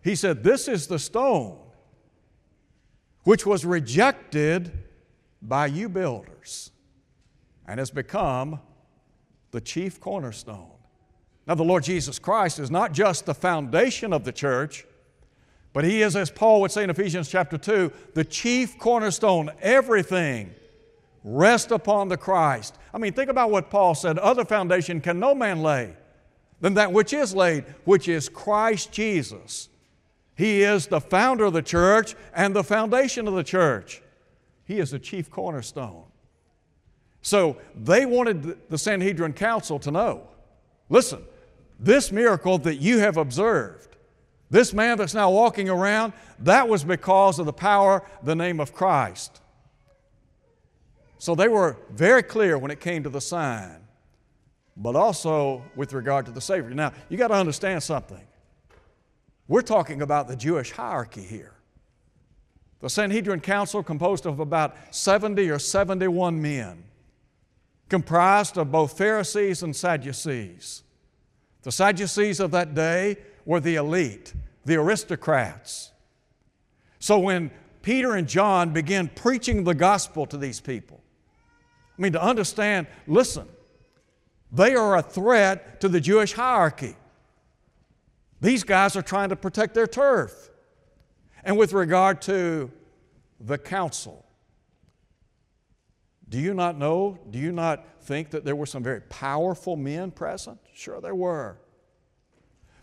He 0.00 0.14
said, 0.14 0.44
This 0.44 0.68
is 0.68 0.86
the 0.86 1.00
stone 1.00 1.58
which 3.24 3.44
was 3.44 3.64
rejected 3.64 4.70
by 5.42 5.66
you 5.66 5.88
builders 5.88 6.70
and 7.66 7.80
has 7.80 7.90
become 7.90 8.60
the 9.50 9.60
chief 9.60 9.98
cornerstone. 9.98 10.70
Now, 11.46 11.54
the 11.54 11.64
Lord 11.64 11.82
Jesus 11.82 12.18
Christ 12.18 12.58
is 12.58 12.70
not 12.70 12.92
just 12.92 13.26
the 13.26 13.34
foundation 13.34 14.12
of 14.12 14.24
the 14.24 14.32
church, 14.32 14.86
but 15.72 15.84
He 15.84 16.02
is, 16.02 16.14
as 16.14 16.30
Paul 16.30 16.60
would 16.60 16.70
say 16.70 16.84
in 16.84 16.90
Ephesians 16.90 17.28
chapter 17.28 17.58
2, 17.58 17.92
the 18.14 18.24
chief 18.24 18.78
cornerstone. 18.78 19.50
Everything 19.60 20.54
rests 21.24 21.72
upon 21.72 22.08
the 22.08 22.16
Christ. 22.16 22.76
I 22.92 22.98
mean, 22.98 23.12
think 23.12 23.30
about 23.30 23.50
what 23.50 23.70
Paul 23.70 23.94
said 23.94 24.18
other 24.18 24.44
foundation 24.44 25.00
can 25.00 25.18
no 25.18 25.34
man 25.34 25.62
lay 25.62 25.94
than 26.60 26.74
that 26.74 26.92
which 26.92 27.12
is 27.12 27.34
laid, 27.34 27.64
which 27.84 28.08
is 28.08 28.28
Christ 28.28 28.92
Jesus. 28.92 29.68
He 30.36 30.62
is 30.62 30.86
the 30.86 31.00
founder 31.00 31.44
of 31.44 31.52
the 31.52 31.62
church 31.62 32.14
and 32.34 32.54
the 32.54 32.64
foundation 32.64 33.28
of 33.28 33.34
the 33.34 33.44
church. 33.44 34.02
He 34.64 34.78
is 34.78 34.92
the 34.92 34.98
chief 34.98 35.30
cornerstone. 35.30 36.04
So 37.20 37.56
they 37.74 38.06
wanted 38.06 38.68
the 38.68 38.78
Sanhedrin 38.78 39.32
Council 39.32 39.78
to 39.80 39.90
know 39.90 40.28
listen, 40.88 41.22
this 41.82 42.12
miracle 42.12 42.58
that 42.58 42.76
you 42.76 43.00
have 43.00 43.16
observed, 43.16 43.96
this 44.50 44.72
man 44.72 44.98
that's 44.98 45.14
now 45.14 45.30
walking 45.30 45.68
around, 45.68 46.12
that 46.38 46.68
was 46.68 46.84
because 46.84 47.38
of 47.38 47.46
the 47.46 47.52
power, 47.52 48.04
the 48.22 48.36
name 48.36 48.60
of 48.60 48.72
Christ. 48.72 49.40
So 51.18 51.34
they 51.34 51.48
were 51.48 51.76
very 51.90 52.22
clear 52.22 52.56
when 52.56 52.70
it 52.70 52.80
came 52.80 53.02
to 53.02 53.08
the 53.08 53.20
sign, 53.20 53.80
but 54.76 54.94
also 54.94 55.62
with 55.74 55.92
regard 55.92 56.26
to 56.26 56.32
the 56.32 56.40
Savior. 56.40 56.70
Now, 56.70 56.92
you 57.08 57.16
got 57.16 57.28
to 57.28 57.34
understand 57.34 57.82
something. 57.82 58.24
We're 59.48 59.62
talking 59.62 60.02
about 60.02 60.28
the 60.28 60.36
Jewish 60.36 60.70
hierarchy 60.70 61.22
here. 61.22 61.54
The 62.80 62.90
Sanhedrin 62.90 63.40
Council, 63.40 63.82
composed 63.82 64.26
of 64.26 64.40
about 64.40 64.76
70 64.94 65.50
or 65.50 65.58
71 65.58 66.40
men, 66.40 66.84
comprised 67.88 68.56
of 68.56 68.72
both 68.72 68.96
Pharisees 68.96 69.62
and 69.62 69.74
Sadducees. 69.74 70.82
The 71.62 71.72
Sadducees 71.72 72.40
of 72.40 72.50
that 72.50 72.74
day 72.74 73.16
were 73.44 73.60
the 73.60 73.76
elite, 73.76 74.34
the 74.64 74.76
aristocrats. 74.76 75.92
So 76.98 77.18
when 77.18 77.50
Peter 77.82 78.14
and 78.14 78.28
John 78.28 78.72
began 78.72 79.08
preaching 79.08 79.64
the 79.64 79.74
gospel 79.74 80.26
to 80.26 80.36
these 80.36 80.60
people, 80.60 81.00
I 81.98 82.02
mean, 82.02 82.12
to 82.12 82.22
understand, 82.22 82.86
listen, 83.06 83.46
they 84.50 84.74
are 84.74 84.96
a 84.96 85.02
threat 85.02 85.80
to 85.80 85.88
the 85.88 86.00
Jewish 86.00 86.32
hierarchy. 86.32 86.96
These 88.40 88.64
guys 88.64 88.96
are 88.96 89.02
trying 89.02 89.28
to 89.28 89.36
protect 89.36 89.74
their 89.74 89.86
turf. 89.86 90.50
And 91.44 91.56
with 91.56 91.72
regard 91.72 92.22
to 92.22 92.70
the 93.40 93.58
council, 93.58 94.21
do 96.32 96.40
you 96.40 96.54
not 96.54 96.78
know, 96.78 97.18
do 97.28 97.38
you 97.38 97.52
not 97.52 97.84
think 98.04 98.30
that 98.30 98.42
there 98.42 98.56
were 98.56 98.64
some 98.64 98.82
very 98.82 99.02
powerful 99.02 99.76
men 99.76 100.10
present? 100.10 100.58
Sure, 100.72 100.98
there 100.98 101.14
were. 101.14 101.58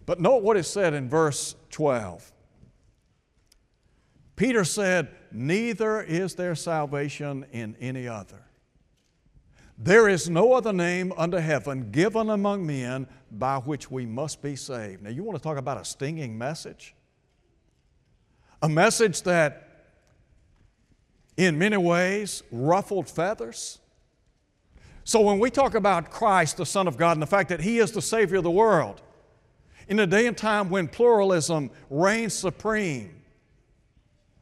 But 0.06 0.20
note 0.20 0.44
what 0.44 0.56
is 0.56 0.68
said 0.68 0.94
in 0.94 1.10
verse 1.10 1.56
12. 1.72 2.32
Peter 4.36 4.64
said, 4.64 5.10
Neither 5.32 6.00
is 6.04 6.36
there 6.36 6.54
salvation 6.54 7.44
in 7.52 7.76
any 7.80 8.08
other. 8.08 8.46
There 9.80 10.08
is 10.08 10.30
no 10.30 10.54
other 10.54 10.72
name 10.72 11.12
under 11.18 11.42
heaven 11.42 11.90
given 11.90 12.30
among 12.30 12.68
men 12.68 13.08
by 13.32 13.58
which 13.58 13.90
we 13.90 14.06
must 14.06 14.44
be 14.44 14.56
saved. 14.56 15.02
Now, 15.02 15.10
you 15.10 15.24
want 15.24 15.40
to 15.40 15.44
talk 15.44 15.58
about 15.58 15.82
a 15.82 15.86
stinging 15.86 16.38
message? 16.38 16.94
A 18.62 18.70
message 18.70 19.24
that, 19.24 19.69
in 21.40 21.58
many 21.58 21.78
ways, 21.78 22.44
ruffled 22.52 23.08
feathers. 23.08 23.80
So, 25.06 25.22
when 25.22 25.40
we 25.40 25.50
talk 25.50 25.74
about 25.74 26.12
Christ, 26.12 26.58
the 26.58 26.66
Son 26.66 26.86
of 26.86 26.98
God, 26.98 27.14
and 27.14 27.22
the 27.22 27.28
fact 27.28 27.48
that 27.48 27.62
He 27.62 27.80
is 27.80 27.94
the 27.94 28.02
Savior 28.02 28.40
of 28.40 28.44
the 28.44 28.52
world, 28.52 29.02
in 29.88 30.00
a 30.02 30.06
day 30.06 30.28
and 30.28 30.38
time 30.38 30.70
when 30.70 30.90
pluralism 30.90 31.72
reigns 31.90 32.34
supreme, 32.34 33.22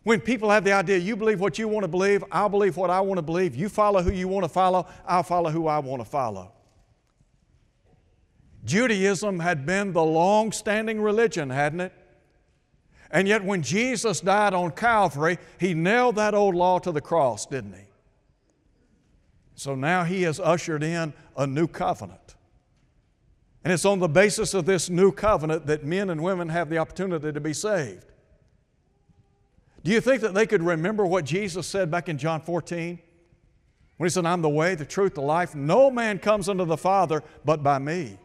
when 0.04 0.20
people 0.20 0.50
have 0.50 0.63
the 0.63 0.72
idea, 0.72 0.98
you 0.98 1.16
believe 1.16 1.39
what 1.39 1.60
you 1.60 1.68
want 1.68 1.84
to 1.84 1.88
believe, 1.88 2.24
I'll 2.32 2.50
believe 2.50 2.77
what 2.77 2.89
I 2.89 3.00
want 3.01 3.20
to 3.20 3.22
believe, 3.22 3.56
you 3.56 3.70
follow 3.70 4.01
who 4.01 4.12
you 4.12 4.27
want 4.27 4.46
to 4.46 4.50
follow, 4.50 4.88
I'll 5.06 5.22
follow 5.22 5.51
who 5.51 5.68
I 5.68 5.77
want 5.77 6.01
to 6.01 6.10
follow. 6.10 6.51
Judaism 8.66 9.39
had 9.39 9.68
been 9.68 9.94
the 9.94 10.04
long 10.04 10.51
standing 10.51 11.00
religion, 11.00 11.51
hadn't 11.51 11.82
it? 11.82 11.94
And 13.12 13.28
yet, 13.28 13.44
when 13.44 13.62
Jesus 13.62 14.20
died 14.22 14.54
on 14.54 14.72
Calvary, 14.72 15.38
He 15.60 15.74
nailed 15.74 16.16
that 16.16 16.34
old 16.34 16.56
law 16.56 16.80
to 16.80 16.92
the 16.92 17.02
cross, 17.02 17.46
didn't 17.46 17.74
He? 17.74 17.88
So 19.58 19.74
now 19.74 20.04
he 20.04 20.22
has 20.22 20.40
ushered 20.40 20.84
in 20.84 21.14
a 21.36 21.48
new 21.48 21.68
covenant. 21.68 22.36
And 23.64 23.74
it's 23.74 23.86
on 23.86 24.00
the 24.00 24.08
basis 24.08 24.54
of 24.54 24.66
this 24.66 24.88
new 24.88 25.12
covenant 25.12 25.66
that 25.66 25.84
men 25.84 26.12
and 26.12 26.22
women 26.22 26.50
have 26.50 26.70
the 26.70 26.78
opportunity 26.78 27.34
to 27.34 27.42
be 27.42 27.54
saved. 27.54 28.06
Do 29.84 29.92
you 29.92 30.00
think 30.00 30.22
that 30.22 30.36
they 30.36 30.46
could 30.46 30.62
remember 30.62 31.08
what 31.08 31.26
Jesus 31.26 31.66
said 31.66 31.90
back 31.90 32.08
in 32.08 32.20
John 32.20 32.40
14? 32.40 33.00
When 33.98 34.06
he 34.08 34.12
said, 34.12 34.28
I'm 34.28 34.44
the 34.44 34.50
way, 34.50 34.76
the 34.76 34.86
truth, 34.86 35.16
the 35.16 35.22
life. 35.22 35.56
No 35.56 35.90
man 35.90 36.20
comes 36.20 36.48
unto 36.50 36.64
the 36.64 36.78
Father 36.78 37.24
but 37.44 37.64
by 37.64 37.80
me. 37.80 38.20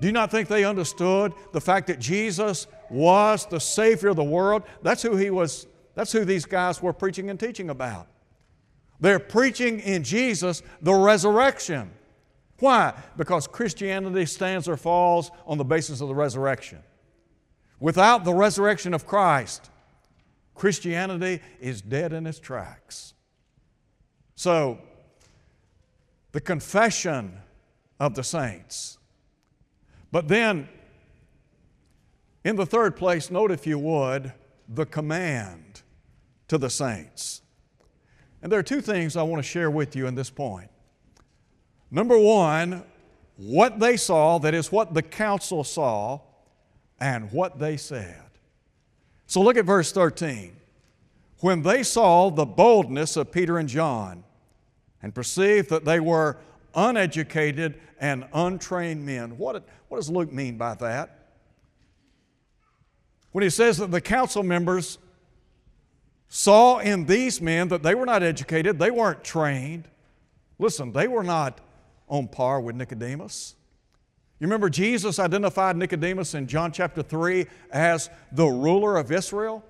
Do 0.00 0.06
you 0.06 0.12
not 0.12 0.30
think 0.30 0.48
they 0.48 0.64
understood 0.64 1.34
the 1.52 1.60
fact 1.60 1.88
that 1.88 2.00
Jesus 2.00 2.66
was 2.92 3.46
the 3.46 3.60
Savior 3.60 4.10
of 4.10 4.16
the 4.16 4.24
world? 4.24 4.62
That's 4.82 5.02
who 5.02 5.16
he 5.16 5.30
was, 5.30 5.66
that's 5.94 6.12
who 6.12 6.24
these 6.24 6.44
guys 6.44 6.82
were 6.82 6.92
preaching 6.92 7.30
and 7.30 7.38
teaching 7.38 7.70
about. 7.70 8.06
They're 9.00 9.18
preaching 9.18 9.80
in 9.80 10.04
Jesus 10.04 10.62
the 10.80 10.94
resurrection. 10.94 11.90
Why? 12.58 12.94
Because 13.16 13.48
Christianity 13.48 14.26
stands 14.26 14.68
or 14.68 14.76
falls 14.76 15.32
on 15.46 15.58
the 15.58 15.64
basis 15.64 16.00
of 16.00 16.08
the 16.08 16.14
resurrection. 16.14 16.78
Without 17.80 18.24
the 18.24 18.32
resurrection 18.32 18.94
of 18.94 19.06
Christ, 19.06 19.70
Christianity 20.54 21.40
is 21.60 21.82
dead 21.82 22.12
in 22.12 22.26
its 22.26 22.38
tracks. 22.38 23.14
So, 24.36 24.78
the 26.30 26.40
confession 26.40 27.38
of 27.98 28.14
the 28.14 28.22
saints. 28.22 28.98
But 30.12 30.28
then, 30.28 30.68
in 32.44 32.56
the 32.56 32.66
third 32.66 32.96
place, 32.96 33.30
note 33.30 33.50
if 33.50 33.66
you 33.66 33.78
would, 33.78 34.32
the 34.68 34.86
command 34.86 35.82
to 36.48 36.58
the 36.58 36.70
saints. 36.70 37.42
And 38.42 38.50
there 38.50 38.58
are 38.58 38.64
two 38.64 38.80
things 38.80 39.16
I 39.16 39.22
want 39.22 39.42
to 39.42 39.48
share 39.48 39.70
with 39.70 39.94
you 39.94 40.06
in 40.06 40.14
this 40.14 40.30
point. 40.30 40.68
Number 41.90 42.18
one, 42.18 42.82
what 43.36 43.78
they 43.78 43.96
saw, 43.96 44.38
that 44.38 44.54
is, 44.54 44.72
what 44.72 44.94
the 44.94 45.02
council 45.02 45.62
saw, 45.62 46.20
and 46.98 47.30
what 47.32 47.58
they 47.58 47.76
said. 47.76 48.22
So 49.26 49.40
look 49.40 49.56
at 49.56 49.64
verse 49.64 49.92
13. 49.92 50.56
When 51.40 51.62
they 51.62 51.82
saw 51.82 52.30
the 52.30 52.44
boldness 52.44 53.16
of 53.16 53.32
Peter 53.32 53.58
and 53.58 53.68
John 53.68 54.24
and 55.02 55.14
perceived 55.14 55.70
that 55.70 55.84
they 55.84 56.00
were 56.00 56.38
uneducated 56.74 57.80
and 57.98 58.26
untrained 58.32 59.04
men, 59.04 59.36
what, 59.38 59.66
what 59.88 59.98
does 59.98 60.10
Luke 60.10 60.32
mean 60.32 60.56
by 60.56 60.74
that? 60.76 61.21
When 63.32 63.42
he 63.42 63.50
says 63.50 63.78
that 63.78 63.90
the 63.90 64.00
council 64.00 64.42
members 64.42 64.98
saw 66.28 66.78
in 66.78 67.06
these 67.06 67.40
men 67.42 67.68
that 67.68 67.82
they 67.82 67.94
were 67.94 68.06
not 68.06 68.22
educated, 68.22 68.78
they 68.78 68.90
weren't 68.90 69.24
trained. 69.24 69.88
Listen, 70.58 70.92
they 70.92 71.08
were 71.08 71.22
not 71.22 71.60
on 72.08 72.28
par 72.28 72.60
with 72.60 72.76
Nicodemus. 72.76 73.54
You 74.38 74.46
remember 74.46 74.68
Jesus 74.68 75.18
identified 75.18 75.76
Nicodemus 75.76 76.34
in 76.34 76.46
John 76.46 76.72
chapter 76.72 77.02
3 77.02 77.46
as 77.70 78.10
the 78.32 78.46
ruler 78.46 78.96
of 78.96 79.12
Israel? 79.12 79.64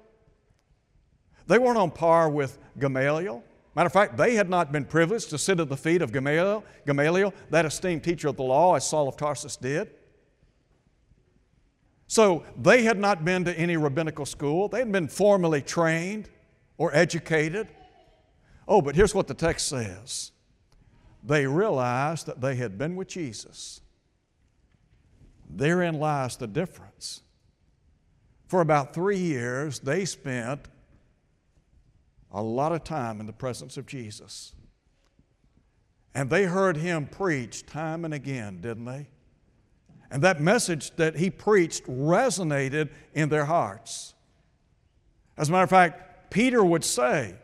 They 1.46 1.58
weren't 1.58 1.78
on 1.78 1.90
par 1.90 2.30
with 2.30 2.58
Gamaliel. 2.78 3.44
Matter 3.74 3.86
of 3.86 3.92
fact, 3.92 4.16
they 4.16 4.34
had 4.34 4.50
not 4.50 4.70
been 4.70 4.84
privileged 4.84 5.30
to 5.30 5.38
sit 5.38 5.60
at 5.60 5.68
the 5.68 5.76
feet 5.76 6.02
of 6.02 6.12
Gamaliel, 6.12 6.64
Gamaliel, 6.86 7.32
that 7.50 7.64
esteemed 7.64 8.04
teacher 8.04 8.28
of 8.28 8.36
the 8.36 8.42
law, 8.42 8.74
as 8.74 8.86
Saul 8.86 9.08
of 9.08 9.16
Tarsus 9.16 9.56
did. 9.56 9.90
So 12.12 12.44
they 12.60 12.82
had 12.82 12.98
not 12.98 13.24
been 13.24 13.42
to 13.46 13.58
any 13.58 13.78
rabbinical 13.78 14.26
school. 14.26 14.68
They 14.68 14.80
hadn't 14.80 14.92
been 14.92 15.08
formally 15.08 15.62
trained 15.62 16.28
or 16.76 16.94
educated. 16.94 17.68
Oh, 18.68 18.82
but 18.82 18.94
here's 18.94 19.14
what 19.14 19.28
the 19.28 19.34
text 19.34 19.66
says 19.68 20.30
they 21.24 21.46
realized 21.46 22.26
that 22.26 22.42
they 22.42 22.56
had 22.56 22.76
been 22.76 22.96
with 22.96 23.08
Jesus. 23.08 23.80
Therein 25.48 25.98
lies 25.98 26.36
the 26.36 26.46
difference. 26.46 27.22
For 28.46 28.60
about 28.60 28.92
three 28.92 29.16
years, 29.16 29.78
they 29.78 30.04
spent 30.04 30.68
a 32.30 32.42
lot 32.42 32.72
of 32.72 32.84
time 32.84 33.20
in 33.20 33.26
the 33.26 33.32
presence 33.32 33.78
of 33.78 33.86
Jesus. 33.86 34.52
And 36.14 36.28
they 36.28 36.44
heard 36.44 36.76
him 36.76 37.06
preach 37.06 37.64
time 37.64 38.04
and 38.04 38.12
again, 38.12 38.60
didn't 38.60 38.84
they? 38.84 39.08
And 40.12 40.22
that 40.22 40.42
message 40.42 40.90
that 40.96 41.16
he 41.16 41.30
preached 41.30 41.86
resonated 41.86 42.90
in 43.14 43.30
their 43.30 43.46
hearts. 43.46 44.12
As 45.38 45.48
a 45.48 45.52
matter 45.52 45.64
of 45.64 45.70
fact, 45.70 46.30
Peter 46.30 46.62
would 46.62 46.84
say, 46.84 47.34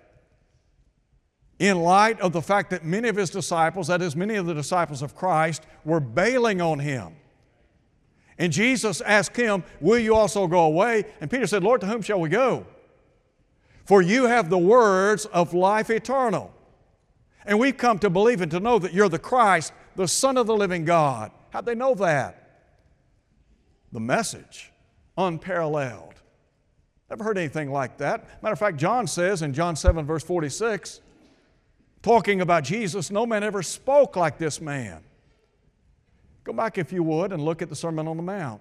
in 1.58 1.80
light 1.80 2.20
of 2.20 2.34
the 2.34 2.42
fact 2.42 2.68
that 2.70 2.84
many 2.84 3.08
of 3.08 3.16
his 3.16 3.30
disciples, 3.30 3.86
that 3.86 4.02
is, 4.02 4.14
many 4.14 4.36
of 4.36 4.44
the 4.44 4.52
disciples 4.52 5.00
of 5.00 5.16
Christ, 5.16 5.64
were 5.82 5.98
bailing 5.98 6.60
on 6.60 6.78
him. 6.78 7.16
And 8.36 8.52
Jesus 8.52 9.00
asked 9.00 9.34
him, 9.34 9.64
Will 9.80 9.98
you 9.98 10.14
also 10.14 10.46
go 10.46 10.60
away? 10.60 11.04
And 11.22 11.30
Peter 11.30 11.46
said, 11.46 11.64
Lord, 11.64 11.80
to 11.80 11.86
whom 11.86 12.02
shall 12.02 12.20
we 12.20 12.28
go? 12.28 12.66
For 13.86 14.02
you 14.02 14.26
have 14.26 14.50
the 14.50 14.58
words 14.58 15.24
of 15.24 15.54
life 15.54 15.88
eternal. 15.88 16.52
And 17.46 17.58
we've 17.58 17.78
come 17.78 17.98
to 18.00 18.10
believe 18.10 18.42
and 18.42 18.50
to 18.50 18.60
know 18.60 18.78
that 18.78 18.92
you're 18.92 19.08
the 19.08 19.18
Christ, 19.18 19.72
the 19.96 20.06
Son 20.06 20.36
of 20.36 20.46
the 20.46 20.54
living 20.54 20.84
God. 20.84 21.32
How'd 21.48 21.64
they 21.64 21.74
know 21.74 21.94
that? 21.94 22.37
The 23.92 24.00
message, 24.00 24.70
unparalleled. 25.16 26.14
Never 27.10 27.24
heard 27.24 27.38
anything 27.38 27.72
like 27.72 27.98
that. 27.98 28.42
Matter 28.42 28.52
of 28.52 28.58
fact, 28.58 28.76
John 28.76 29.06
says 29.06 29.42
in 29.42 29.54
John 29.54 29.76
7, 29.76 30.04
verse 30.04 30.22
46, 30.22 31.00
talking 32.02 32.40
about 32.40 32.64
Jesus, 32.64 33.10
no 33.10 33.24
man 33.24 33.42
ever 33.42 33.62
spoke 33.62 34.14
like 34.16 34.38
this 34.38 34.60
man. 34.60 35.02
Go 36.44 36.52
back, 36.52 36.78
if 36.78 36.92
you 36.92 37.02
would, 37.02 37.32
and 37.32 37.42
look 37.42 37.62
at 37.62 37.68
the 37.68 37.76
Sermon 37.76 38.06
on 38.08 38.16
the 38.16 38.22
Mount. 38.22 38.60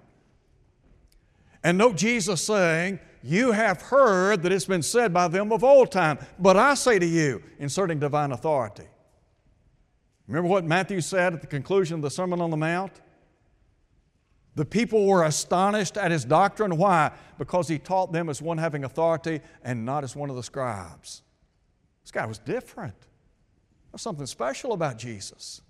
And 1.64 1.78
note 1.78 1.98
Jesus 1.98 2.44
saying, 2.44 3.00
You 3.24 3.52
have 3.52 3.82
heard 3.82 4.44
that 4.44 4.52
it's 4.52 4.66
been 4.66 4.84
said 4.84 5.14
by 5.14 5.28
them 5.28 5.52
of 5.52 5.64
old 5.64 5.92
time, 5.92 6.20
but 6.40 6.56
I 6.56 6.76
say 6.76 7.00
to 7.00 7.06
you, 7.06 7.44
inserting 7.60 8.00
divine 8.00 8.32
authority. 8.32 8.88
Remember 10.28 10.50
what 10.50 10.66
Matthew 10.66 11.02
said 11.02 11.34
at 11.34 11.42
the 11.42 11.48
conclusion 11.48 11.96
of 11.96 12.02
the 12.02 12.10
Sermon 12.10 12.42
on 12.42 12.52
the 12.52 12.58
Mount? 12.58 13.02
The 14.58 14.66
people 14.66 15.06
were 15.06 15.24
astonished 15.24 15.98
at 15.98 16.10
his 16.10 16.26
doctrine. 16.26 16.78
Why? 16.78 17.12
Because 17.38 17.68
he 17.68 17.78
taught 17.78 18.12
them 18.12 18.28
as 18.28 18.42
one 18.42 18.58
having 18.58 18.86
authority 18.86 19.40
and 19.64 19.86
not 19.86 20.04
as 20.04 20.16
one 20.16 20.32
of 20.32 20.36
the 20.36 20.42
scribes. 20.42 21.22
This 22.04 22.10
guy 22.10 22.26
was 22.26 22.40
different. 22.40 22.96
There's 23.92 24.02
something 24.02 24.26
special 24.26 24.74
about 24.74 24.98
Jesus. 24.98 25.62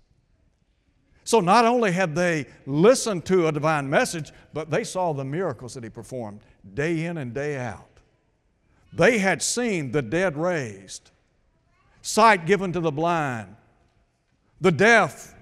So 1.24 1.40
not 1.40 1.66
only 1.66 1.92
had 1.92 2.14
they 2.14 2.46
listened 2.64 3.26
to 3.26 3.48
a 3.48 3.52
divine 3.52 3.90
message, 3.90 4.32
but 4.54 4.70
they 4.70 4.84
saw 4.84 5.12
the 5.12 5.22
miracles 5.22 5.74
that 5.74 5.84
he 5.84 5.90
performed 5.90 6.40
day 6.72 7.04
in 7.04 7.18
and 7.18 7.34
day 7.34 7.58
out. 7.58 7.90
They 8.94 9.18
had 9.18 9.42
seen 9.42 9.92
the 9.92 10.00
dead 10.00 10.34
raised, 10.34 11.10
sight 12.00 12.46
given 12.46 12.72
to 12.72 12.80
the 12.80 12.90
blind, 12.90 13.54
the 14.62 14.72
deaf 14.72 15.34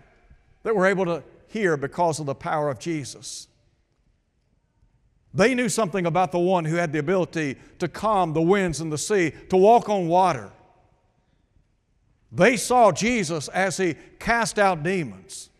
that 0.65 0.75
were 0.75 0.87
able 0.87 1.05
to 1.05 1.23
hear 1.49 1.77
because 1.77 2.21
of 2.21 2.27
the 2.27 2.35
power 2.35 2.71
of 2.71 2.79
Jesus. 2.79 3.49
They 5.35 5.55
knew 5.55 5.69
something 5.69 6.07
about 6.07 6.33
the 6.33 6.39
one 6.39 6.65
who 6.65 6.77
had 6.77 6.93
the 6.93 6.99
ability 6.99 7.57
to 7.79 7.89
calm 7.89 8.33
the 8.33 8.41
winds 8.41 8.81
and 8.81 8.91
the 8.91 8.99
sea, 8.99 9.33
to 9.51 9.57
walk 9.57 9.89
on 9.89 10.09
water. 10.09 10.51
They 12.33 12.57
saw 12.57 12.91
Jesus 12.91 13.49
as 13.49 13.77
he 13.77 13.97
cast 14.19 14.59
out 14.59 14.83
demons. 14.83 15.51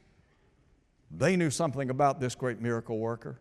They 1.11 1.37
knew 1.37 1.51
something 1.51 1.91
about 1.91 2.21
this 2.21 2.35
great 2.35 2.61
miracle 2.61 2.99
worker. 2.99 3.39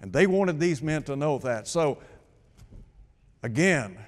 And 0.00 0.12
they 0.12 0.26
wanted 0.26 0.58
these 0.58 0.82
men 0.82 1.02
to 1.04 1.16
know 1.16 1.38
that. 1.38 1.68
So, 1.68 1.98
again, 3.42 3.98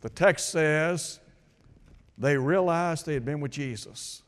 the 0.00 0.08
text 0.08 0.50
says 0.50 1.20
they 2.18 2.36
realized 2.36 3.06
they 3.06 3.14
had 3.14 3.24
been 3.24 3.40
with 3.40 3.52
Jesus. 3.52 4.22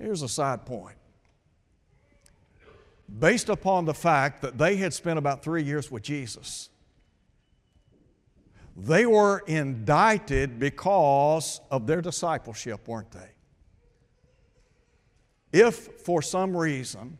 Here's 0.00 0.22
a 0.22 0.28
side 0.28 0.64
point. 0.64 0.96
Based 3.18 3.48
upon 3.48 3.84
the 3.84 3.94
fact 3.94 4.40
that 4.42 4.56
they 4.56 4.76
had 4.76 4.94
spent 4.94 5.18
about 5.18 5.42
three 5.42 5.62
years 5.62 5.90
with 5.90 6.02
Jesus, 6.02 6.70
they 8.76 9.04
were 9.04 9.42
indicted 9.46 10.58
because 10.58 11.60
of 11.70 11.86
their 11.86 12.00
discipleship, 12.00 12.88
weren't 12.88 13.10
they? 13.10 13.28
If 15.52 15.74
for 16.04 16.22
some 16.22 16.56
reason 16.56 17.18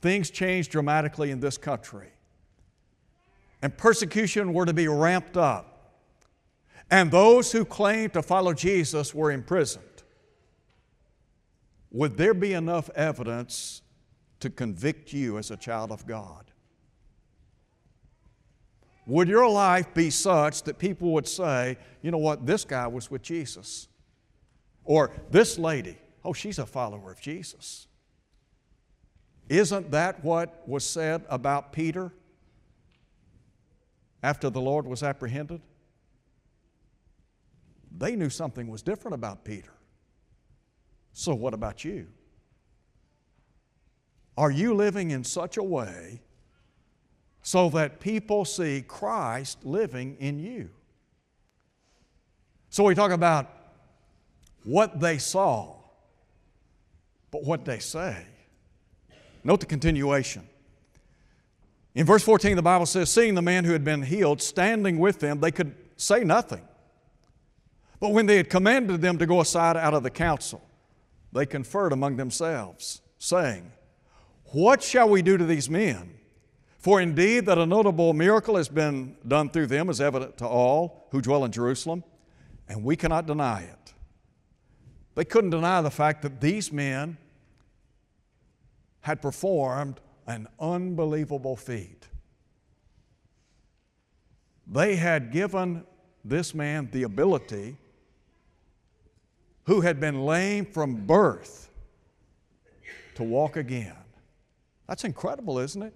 things 0.00 0.30
changed 0.30 0.70
dramatically 0.70 1.30
in 1.30 1.40
this 1.40 1.58
country 1.58 2.08
and 3.60 3.76
persecution 3.76 4.54
were 4.54 4.64
to 4.64 4.72
be 4.72 4.88
ramped 4.88 5.36
up, 5.36 5.96
and 6.90 7.10
those 7.10 7.52
who 7.52 7.64
claimed 7.64 8.12
to 8.14 8.22
follow 8.22 8.54
Jesus 8.54 9.14
were 9.14 9.32
imprisoned, 9.32 9.84
would 11.92 12.16
there 12.16 12.34
be 12.34 12.54
enough 12.54 12.88
evidence 12.94 13.82
to 14.40 14.50
convict 14.50 15.12
you 15.12 15.38
as 15.38 15.50
a 15.50 15.56
child 15.56 15.92
of 15.92 16.06
God? 16.06 16.50
Would 19.06 19.28
your 19.28 19.48
life 19.48 19.92
be 19.94 20.10
such 20.10 20.62
that 20.62 20.78
people 20.78 21.12
would 21.12 21.28
say, 21.28 21.76
you 22.00 22.10
know 22.10 22.18
what, 22.18 22.46
this 22.46 22.64
guy 22.64 22.86
was 22.86 23.10
with 23.10 23.22
Jesus? 23.22 23.88
Or 24.84 25.10
this 25.30 25.58
lady, 25.58 25.98
oh, 26.24 26.32
she's 26.32 26.58
a 26.58 26.66
follower 26.66 27.12
of 27.12 27.20
Jesus. 27.20 27.86
Isn't 29.48 29.90
that 29.90 30.24
what 30.24 30.66
was 30.66 30.84
said 30.84 31.24
about 31.28 31.72
Peter 31.72 32.12
after 34.22 34.48
the 34.48 34.60
Lord 34.60 34.86
was 34.86 35.02
apprehended? 35.02 35.60
They 37.98 38.16
knew 38.16 38.30
something 38.30 38.68
was 38.68 38.82
different 38.82 39.14
about 39.14 39.44
Peter. 39.44 39.72
So, 41.12 41.34
what 41.34 41.54
about 41.54 41.84
you? 41.84 42.06
Are 44.36 44.50
you 44.50 44.74
living 44.74 45.10
in 45.10 45.24
such 45.24 45.56
a 45.56 45.62
way 45.62 46.22
so 47.42 47.68
that 47.70 48.00
people 48.00 48.44
see 48.44 48.82
Christ 48.86 49.64
living 49.64 50.16
in 50.18 50.38
you? 50.38 50.70
So, 52.70 52.84
we 52.84 52.94
talk 52.94 53.10
about 53.10 53.50
what 54.64 55.00
they 55.00 55.18
saw 55.18 55.82
but 57.32 57.42
what 57.42 57.64
they 57.64 57.80
say. 57.80 58.24
Note 59.42 59.58
the 59.58 59.66
continuation. 59.66 60.46
In 61.94 62.06
verse 62.06 62.22
14, 62.22 62.54
the 62.54 62.62
Bible 62.62 62.86
says, 62.86 63.10
Seeing 63.10 63.34
the 63.34 63.42
man 63.42 63.64
who 63.64 63.72
had 63.72 63.82
been 63.82 64.02
healed 64.02 64.40
standing 64.40 64.98
with 64.98 65.18
them, 65.18 65.40
they 65.40 65.50
could 65.50 65.74
say 65.96 66.22
nothing. 66.22 66.62
But 67.98 68.12
when 68.12 68.26
they 68.26 68.36
had 68.36 68.48
commanded 68.48 69.00
them 69.00 69.18
to 69.18 69.26
go 69.26 69.40
aside 69.40 69.76
out 69.76 69.94
of 69.94 70.02
the 70.02 70.10
council, 70.10 70.62
they 71.32 71.46
conferred 71.46 71.92
among 71.92 72.16
themselves, 72.16 73.00
saying, 73.18 73.72
What 74.46 74.82
shall 74.82 75.08
we 75.08 75.22
do 75.22 75.36
to 75.36 75.44
these 75.44 75.70
men? 75.70 76.14
For 76.78 77.00
indeed 77.00 77.46
that 77.46 77.58
a 77.58 77.66
notable 77.66 78.12
miracle 78.12 78.56
has 78.56 78.68
been 78.68 79.16
done 79.26 79.50
through 79.50 79.68
them 79.68 79.88
is 79.88 80.00
evident 80.00 80.36
to 80.38 80.46
all 80.46 81.06
who 81.12 81.20
dwell 81.20 81.44
in 81.44 81.52
Jerusalem, 81.52 82.02
and 82.68 82.82
we 82.82 82.96
cannot 82.96 83.26
deny 83.26 83.62
it. 83.62 83.94
They 85.14 85.24
couldn't 85.24 85.50
deny 85.50 85.80
the 85.80 85.90
fact 85.90 86.22
that 86.22 86.40
these 86.40 86.72
men 86.72 87.18
had 89.02 89.22
performed 89.22 90.00
an 90.26 90.48
unbelievable 90.58 91.56
feat. 91.56 92.08
They 94.66 94.96
had 94.96 95.32
given 95.32 95.84
this 96.24 96.54
man 96.54 96.88
the 96.92 97.02
ability, 97.02 97.76
who 99.64 99.80
had 99.80 100.00
been 100.00 100.24
lame 100.24 100.66
from 100.66 101.06
birth, 101.06 101.70
to 103.14 103.22
walk 103.22 103.56
again. 103.56 103.94
That's 104.88 105.04
incredible, 105.04 105.58
isn't 105.58 105.82
it? 105.82 105.94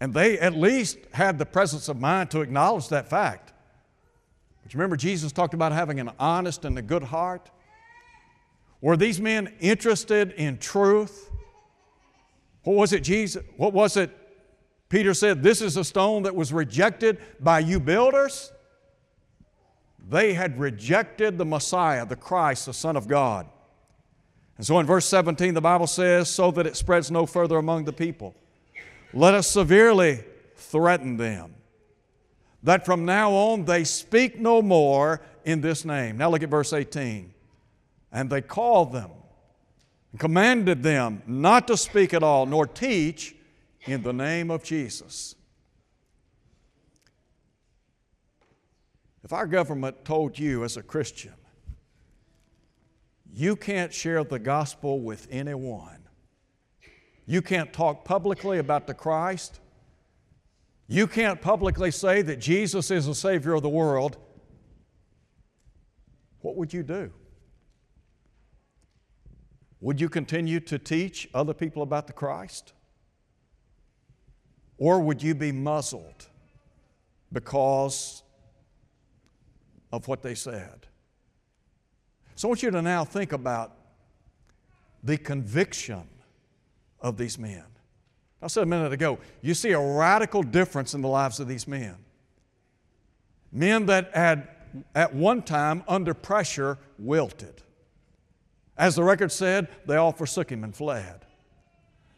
And 0.00 0.14
they 0.14 0.38
at 0.38 0.54
least 0.54 0.98
had 1.12 1.38
the 1.38 1.46
presence 1.46 1.88
of 1.88 2.00
mind 2.00 2.30
to 2.30 2.40
acknowledge 2.40 2.88
that 2.88 3.08
fact. 3.08 3.52
But 4.62 4.72
remember 4.72 4.96
Jesus 4.96 5.30
talked 5.32 5.52
about 5.52 5.72
having 5.72 6.00
an 6.00 6.10
honest 6.18 6.64
and 6.64 6.78
a 6.78 6.82
good 6.82 7.02
heart? 7.02 7.50
Were 8.80 8.96
these 8.96 9.20
men 9.20 9.52
interested 9.60 10.32
in 10.32 10.58
truth? 10.58 11.30
What 12.62 12.76
was 12.76 12.92
it 12.92 13.02
Jesus 13.02 13.42
what 13.56 13.72
was 13.72 13.96
it 13.96 14.10
Peter 14.88 15.14
said 15.14 15.42
this 15.42 15.62
is 15.62 15.76
a 15.76 15.84
stone 15.84 16.24
that 16.24 16.34
was 16.34 16.52
rejected 16.52 17.18
by 17.40 17.58
you 17.58 17.78
builders? 17.78 18.52
They 20.08 20.34
had 20.34 20.58
rejected 20.58 21.38
the 21.38 21.44
Messiah, 21.44 22.06
the 22.06 22.16
Christ, 22.16 22.66
the 22.66 22.72
Son 22.72 22.96
of 22.96 23.06
God. 23.06 23.46
And 24.56 24.66
so 24.66 24.78
in 24.78 24.86
verse 24.86 25.06
17, 25.06 25.54
the 25.54 25.60
Bible 25.60 25.86
says, 25.86 26.28
so 26.28 26.50
that 26.50 26.66
it 26.66 26.76
spreads 26.76 27.10
no 27.10 27.26
further 27.26 27.56
among 27.56 27.84
the 27.84 27.92
people. 27.92 28.34
Let 29.12 29.34
us 29.34 29.46
severely 29.48 30.24
threaten 30.56 31.16
them 31.16 31.54
that 32.62 32.84
from 32.84 33.04
now 33.04 33.32
on 33.32 33.64
they 33.64 33.84
speak 33.84 34.38
no 34.38 34.62
more 34.62 35.22
in 35.44 35.60
this 35.60 35.84
name. 35.84 36.18
Now 36.18 36.30
look 36.30 36.42
at 36.42 36.50
verse 36.50 36.72
18. 36.72 37.32
And 38.12 38.28
they 38.28 38.42
called 38.42 38.92
them 38.92 39.10
and 40.12 40.20
commanded 40.20 40.82
them 40.82 41.22
not 41.26 41.66
to 41.68 41.76
speak 41.76 42.12
at 42.12 42.22
all, 42.22 42.44
nor 42.46 42.66
teach 42.66 43.34
in 43.86 44.02
the 44.02 44.12
name 44.12 44.50
of 44.50 44.62
Jesus. 44.62 45.36
If 49.30 49.34
our 49.34 49.46
government 49.46 50.04
told 50.04 50.36
you 50.36 50.64
as 50.64 50.76
a 50.76 50.82
Christian, 50.82 51.34
you 53.32 53.54
can't 53.54 53.94
share 53.94 54.24
the 54.24 54.40
gospel 54.40 54.98
with 54.98 55.28
anyone, 55.30 56.08
you 57.26 57.40
can't 57.40 57.72
talk 57.72 58.04
publicly 58.04 58.58
about 58.58 58.88
the 58.88 58.94
Christ, 58.94 59.60
you 60.88 61.06
can't 61.06 61.40
publicly 61.40 61.92
say 61.92 62.22
that 62.22 62.40
Jesus 62.40 62.90
is 62.90 63.06
the 63.06 63.14
Savior 63.14 63.54
of 63.54 63.62
the 63.62 63.68
world, 63.68 64.16
what 66.40 66.56
would 66.56 66.72
you 66.72 66.82
do? 66.82 67.12
Would 69.80 70.00
you 70.00 70.08
continue 70.08 70.58
to 70.58 70.76
teach 70.76 71.30
other 71.32 71.54
people 71.54 71.84
about 71.84 72.08
the 72.08 72.12
Christ? 72.12 72.72
Or 74.76 74.98
would 74.98 75.22
you 75.22 75.36
be 75.36 75.52
muzzled 75.52 76.26
because 77.32 78.24
of 79.92 80.08
what 80.08 80.22
they 80.22 80.34
said? 80.34 80.86
So 82.36 82.48
I 82.48 82.50
want 82.50 82.62
you 82.62 82.70
to 82.70 82.82
now 82.82 83.04
think 83.04 83.32
about 83.32 83.76
the 85.02 85.18
conviction 85.18 86.02
of 87.00 87.16
these 87.16 87.38
men. 87.38 87.64
I 88.42 88.46
said 88.46 88.62
a 88.62 88.66
minute 88.66 88.92
ago, 88.92 89.18
you 89.42 89.54
see 89.54 89.72
a 89.72 89.80
radical 89.80 90.42
difference 90.42 90.94
in 90.94 91.02
the 91.02 91.08
lives 91.08 91.40
of 91.40 91.48
these 91.48 91.68
men. 91.68 91.96
Men 93.52 93.86
that 93.86 94.14
had 94.14 94.48
at 94.94 95.14
one 95.14 95.42
time 95.42 95.82
under 95.88 96.14
pressure 96.14 96.78
wilted. 96.98 97.62
As 98.78 98.94
the 98.94 99.02
record 99.02 99.32
said, 99.32 99.68
they 99.86 99.96
all 99.96 100.12
forsook 100.12 100.50
him 100.50 100.64
and 100.64 100.74
fled. 100.74 101.26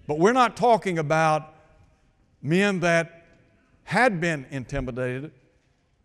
But 0.07 0.19
we're 0.19 0.33
not 0.33 0.57
talking 0.57 0.99
about 0.99 1.55
men 2.41 2.81
that 2.81 3.25
had 3.85 4.21
been 4.21 4.47
intimidated, 4.51 5.33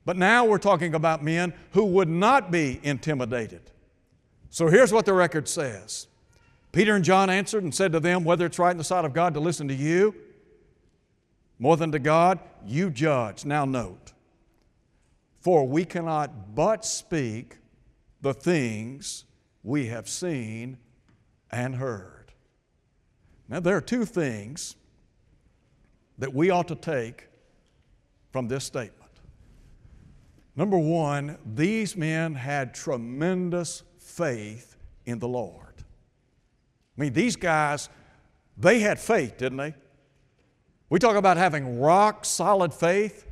but 0.08 0.16
now 0.16 0.46
we're 0.46 0.58
talking 0.58 0.96
about 0.96 1.22
men 1.22 1.54
who 1.74 1.84
would 1.84 2.08
not 2.08 2.50
be 2.50 2.80
intimidated. 2.82 3.60
So 4.50 4.70
here's 4.70 4.94
what 4.94 5.06
the 5.06 5.12
record 5.12 5.50
says 5.50 6.08
Peter 6.72 6.96
and 6.96 7.04
John 7.04 7.30
answered 7.30 7.64
and 7.64 7.76
said 7.76 7.92
to 7.92 8.00
them, 8.00 8.24
Whether 8.24 8.46
it's 8.46 8.58
right 8.58 8.72
in 8.72 8.78
the 8.78 8.86
sight 8.86 9.04
of 9.04 9.14
God 9.14 9.34
to 9.34 9.42
listen 9.42 9.68
to 9.68 9.74
you 9.74 10.16
more 11.60 11.76
than 11.76 11.92
to 11.92 12.00
God, 12.00 12.40
you 12.66 12.90
judge. 12.90 13.44
Now 13.44 13.66
note, 13.66 14.14
for 15.42 15.68
we 15.68 15.84
cannot 15.84 16.56
but 16.56 16.86
speak 16.86 17.58
the 18.22 18.34
things 18.34 19.26
we 19.62 19.88
have 19.88 20.08
seen 20.08 20.78
and 21.52 21.76
heard. 21.76 22.32
Now, 23.50 23.60
there 23.60 23.76
are 23.76 23.82
two 23.82 24.06
things 24.06 24.78
that 26.18 26.34
we 26.34 26.50
ought 26.50 26.70
to 26.70 26.76
take 26.76 27.28
from 28.32 28.48
this 28.48 28.64
statement. 28.64 29.07
Number 30.58 30.80
one, 30.80 31.38
these 31.46 31.96
men 31.96 32.34
had 32.34 32.74
tremendous 32.74 33.84
faith 34.00 34.76
in 35.06 35.20
the 35.20 35.28
Lord. 35.28 35.76
I 36.98 37.02
mean, 37.02 37.14
these 37.14 37.36
guys, 37.36 37.90
they 38.58 38.80
had 38.80 39.00
faith, 39.00 39.38
didn't 39.38 39.60
they? 39.60 39.76
We 40.90 40.98
talk 40.98 41.16
about 41.16 41.38
having 41.38 41.80
rock 41.80 42.26
solid 42.26 42.74
faith. 42.74 43.28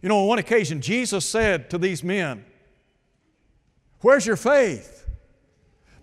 You 0.00 0.08
know, 0.08 0.20
on 0.20 0.28
one 0.28 0.38
occasion, 0.38 0.80
Jesus 0.80 1.24
said 1.24 1.68
to 1.70 1.78
these 1.78 2.04
men, 2.04 2.44
Where's 4.00 4.24
your 4.24 4.36
faith? 4.36 5.08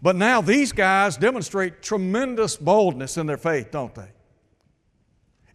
But 0.02 0.18
now 0.18 0.42
these 0.42 0.74
guys 0.74 1.16
demonstrate 1.16 1.82
tremendous 1.82 2.58
boldness 2.58 3.18
in 3.18 3.26
their 3.26 3.38
faith, 3.38 3.72
don't 3.72 3.96
they? 3.96 4.10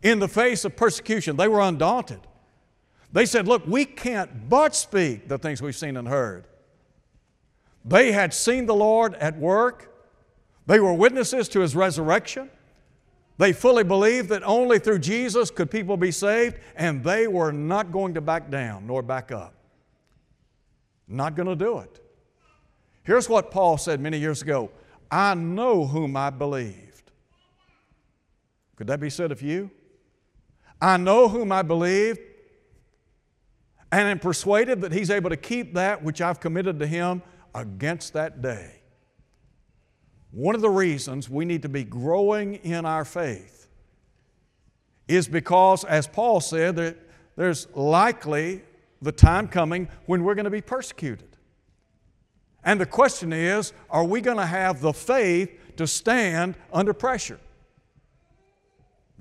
In 0.02 0.20
the 0.20 0.28
face 0.28 0.64
of 0.64 0.74
persecution, 0.76 1.36
they 1.36 1.48
were 1.48 1.60
undaunted. 1.60 2.20
They 3.14 3.26
said, 3.26 3.46
Look, 3.46 3.64
we 3.66 3.84
can't 3.84 4.48
but 4.48 4.74
speak 4.74 5.28
the 5.28 5.38
things 5.38 5.62
we've 5.62 5.76
seen 5.76 5.96
and 5.96 6.08
heard. 6.08 6.46
They 7.84 8.10
had 8.10 8.34
seen 8.34 8.66
the 8.66 8.74
Lord 8.74 9.14
at 9.14 9.38
work, 9.38 9.90
they 10.66 10.80
were 10.80 10.92
witnesses 10.92 11.48
to 11.50 11.60
His 11.60 11.74
resurrection. 11.74 12.50
They 13.36 13.52
fully 13.52 13.82
believed 13.82 14.28
that 14.28 14.44
only 14.44 14.78
through 14.78 15.00
Jesus 15.00 15.50
could 15.50 15.68
people 15.68 15.96
be 15.96 16.12
saved, 16.12 16.58
and 16.76 17.02
they 17.02 17.26
were 17.26 17.50
not 17.50 17.90
going 17.90 18.14
to 18.14 18.20
back 18.20 18.48
down 18.48 18.86
nor 18.86 19.02
back 19.02 19.32
up. 19.32 19.54
Not 21.08 21.34
going 21.34 21.48
to 21.48 21.56
do 21.56 21.78
it. 21.78 22.00
Here's 23.02 23.28
what 23.28 23.50
Paul 23.50 23.76
said 23.76 24.00
many 24.00 24.18
years 24.18 24.42
ago 24.42 24.70
I 25.10 25.34
know 25.34 25.86
whom 25.86 26.16
I 26.16 26.30
believed. 26.30 27.12
Could 28.76 28.88
that 28.88 28.98
be 28.98 29.10
said 29.10 29.30
of 29.30 29.40
you? 29.40 29.70
I 30.80 30.96
know 30.96 31.28
whom 31.28 31.52
I 31.52 31.62
believed 31.62 32.20
and 34.00 34.08
am 34.08 34.18
persuaded 34.18 34.80
that 34.80 34.92
he's 34.92 35.08
able 35.08 35.30
to 35.30 35.36
keep 35.36 35.74
that 35.74 36.02
which 36.02 36.20
I've 36.20 36.40
committed 36.40 36.80
to 36.80 36.86
him 36.86 37.22
against 37.54 38.12
that 38.14 38.42
day. 38.42 38.82
One 40.32 40.56
of 40.56 40.62
the 40.62 40.70
reasons 40.70 41.30
we 41.30 41.44
need 41.44 41.62
to 41.62 41.68
be 41.68 41.84
growing 41.84 42.56
in 42.56 42.84
our 42.86 43.04
faith 43.04 43.68
is 45.06 45.28
because, 45.28 45.84
as 45.84 46.08
Paul 46.08 46.40
said, 46.40 46.74
that 46.74 46.96
there's 47.36 47.68
likely 47.74 48.62
the 49.00 49.12
time 49.12 49.46
coming 49.46 49.88
when 50.06 50.24
we're 50.24 50.34
going 50.34 50.44
to 50.46 50.50
be 50.50 50.60
persecuted. 50.60 51.36
And 52.64 52.80
the 52.80 52.86
question 52.86 53.32
is 53.32 53.72
are 53.90 54.04
we 54.04 54.20
going 54.20 54.38
to 54.38 54.46
have 54.46 54.80
the 54.80 54.92
faith 54.92 55.76
to 55.76 55.86
stand 55.86 56.56
under 56.72 56.94
pressure? 56.94 57.38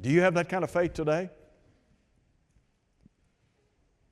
Do 0.02 0.10
you 0.10 0.22
have 0.22 0.34
that 0.34 0.50
kind 0.50 0.64
of 0.64 0.72
faith 0.72 0.94
today? 0.94 1.30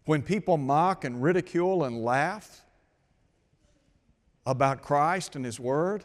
When 0.06 0.22
people 0.22 0.58
mock 0.58 1.06
and 1.06 1.22
ridicule 1.22 1.84
and 1.84 2.04
laugh 2.04 2.62
about 4.46 4.82
Christ 4.82 5.36
and 5.36 5.46
His 5.46 5.60
Word, 5.60 6.04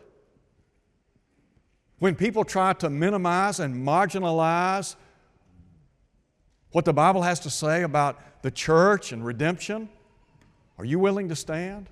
when 1.98 2.14
people 2.14 2.44
try 2.44 2.74
to 2.74 2.90
minimize 2.90 3.58
and 3.58 3.74
marginalize 3.74 4.96
what 6.72 6.84
the 6.84 6.92
Bible 6.92 7.22
has 7.22 7.40
to 7.40 7.50
say 7.50 7.82
about 7.82 8.42
the 8.42 8.50
church 8.50 9.12
and 9.12 9.24
redemption, 9.24 9.88
are 10.78 10.84
you 10.84 10.98
willing 10.98 11.28
to 11.30 11.36
stand? 11.36 11.88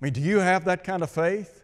I 0.00 0.04
mean, 0.04 0.12
do 0.12 0.20
you 0.20 0.40
have 0.40 0.64
that 0.64 0.82
kind 0.82 1.04
of 1.04 1.10
faith? 1.10 1.62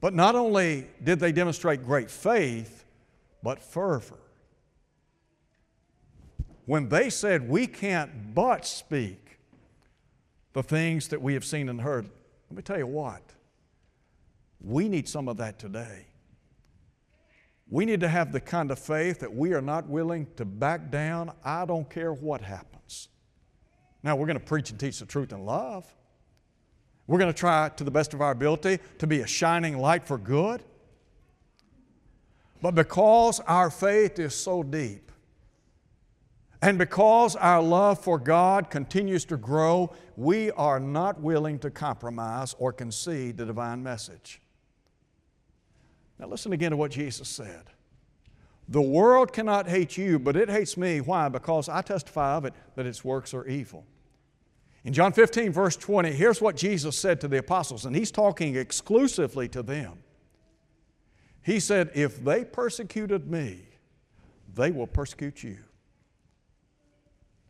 But 0.00 0.14
not 0.14 0.36
only 0.36 0.86
did 1.02 1.18
they 1.18 1.32
demonstrate 1.32 1.84
great 1.84 2.08
faith, 2.08 2.84
but 3.42 3.60
fervor. 3.60 4.20
When 6.68 6.90
they 6.90 7.08
said, 7.08 7.48
We 7.48 7.66
can't 7.66 8.34
but 8.34 8.66
speak 8.66 9.38
the 10.52 10.62
things 10.62 11.08
that 11.08 11.22
we 11.22 11.32
have 11.32 11.42
seen 11.42 11.70
and 11.70 11.80
heard, 11.80 12.10
let 12.50 12.56
me 12.58 12.62
tell 12.62 12.76
you 12.76 12.86
what, 12.86 13.22
we 14.60 14.86
need 14.86 15.08
some 15.08 15.28
of 15.28 15.38
that 15.38 15.58
today. 15.58 16.04
We 17.70 17.86
need 17.86 18.00
to 18.00 18.08
have 18.08 18.32
the 18.32 18.40
kind 18.40 18.70
of 18.70 18.78
faith 18.78 19.20
that 19.20 19.34
we 19.34 19.54
are 19.54 19.62
not 19.62 19.88
willing 19.88 20.26
to 20.36 20.44
back 20.44 20.90
down. 20.90 21.32
I 21.42 21.64
don't 21.64 21.88
care 21.88 22.12
what 22.12 22.42
happens. 22.42 23.08
Now, 24.02 24.16
we're 24.16 24.26
going 24.26 24.38
to 24.38 24.44
preach 24.44 24.68
and 24.68 24.78
teach 24.78 24.98
the 24.98 25.06
truth 25.06 25.32
in 25.32 25.46
love. 25.46 25.86
We're 27.06 27.18
going 27.18 27.32
to 27.32 27.38
try 27.38 27.70
to 27.70 27.82
the 27.82 27.90
best 27.90 28.12
of 28.12 28.20
our 28.20 28.32
ability 28.32 28.80
to 28.98 29.06
be 29.06 29.20
a 29.20 29.26
shining 29.26 29.78
light 29.78 30.06
for 30.06 30.18
good. 30.18 30.62
But 32.60 32.74
because 32.74 33.40
our 33.40 33.70
faith 33.70 34.18
is 34.18 34.34
so 34.34 34.62
deep, 34.62 35.07
and 36.60 36.76
because 36.76 37.36
our 37.36 37.62
love 37.62 38.02
for 38.02 38.18
God 38.18 38.68
continues 38.68 39.24
to 39.26 39.36
grow, 39.36 39.94
we 40.16 40.50
are 40.52 40.80
not 40.80 41.20
willing 41.20 41.58
to 41.60 41.70
compromise 41.70 42.54
or 42.58 42.72
concede 42.72 43.36
the 43.36 43.46
divine 43.46 43.82
message. 43.82 44.40
Now, 46.18 46.26
listen 46.26 46.52
again 46.52 46.72
to 46.72 46.76
what 46.76 46.90
Jesus 46.90 47.28
said 47.28 47.62
The 48.68 48.82
world 48.82 49.32
cannot 49.32 49.68
hate 49.68 49.96
you, 49.96 50.18
but 50.18 50.36
it 50.36 50.50
hates 50.50 50.76
me. 50.76 51.00
Why? 51.00 51.28
Because 51.28 51.68
I 51.68 51.80
testify 51.80 52.34
of 52.34 52.44
it 52.44 52.54
that 52.74 52.86
its 52.86 53.04
works 53.04 53.32
are 53.34 53.46
evil. 53.46 53.86
In 54.84 54.92
John 54.92 55.12
15, 55.12 55.52
verse 55.52 55.76
20, 55.76 56.12
here's 56.12 56.40
what 56.40 56.56
Jesus 56.56 56.96
said 56.96 57.20
to 57.20 57.28
the 57.28 57.38
apostles, 57.38 57.84
and 57.84 57.94
he's 57.94 58.10
talking 58.10 58.56
exclusively 58.56 59.48
to 59.48 59.62
them. 59.62 59.98
He 61.42 61.60
said, 61.60 61.90
If 61.94 62.24
they 62.24 62.44
persecuted 62.44 63.30
me, 63.30 63.60
they 64.54 64.70
will 64.72 64.86
persecute 64.86 65.44
you. 65.44 65.58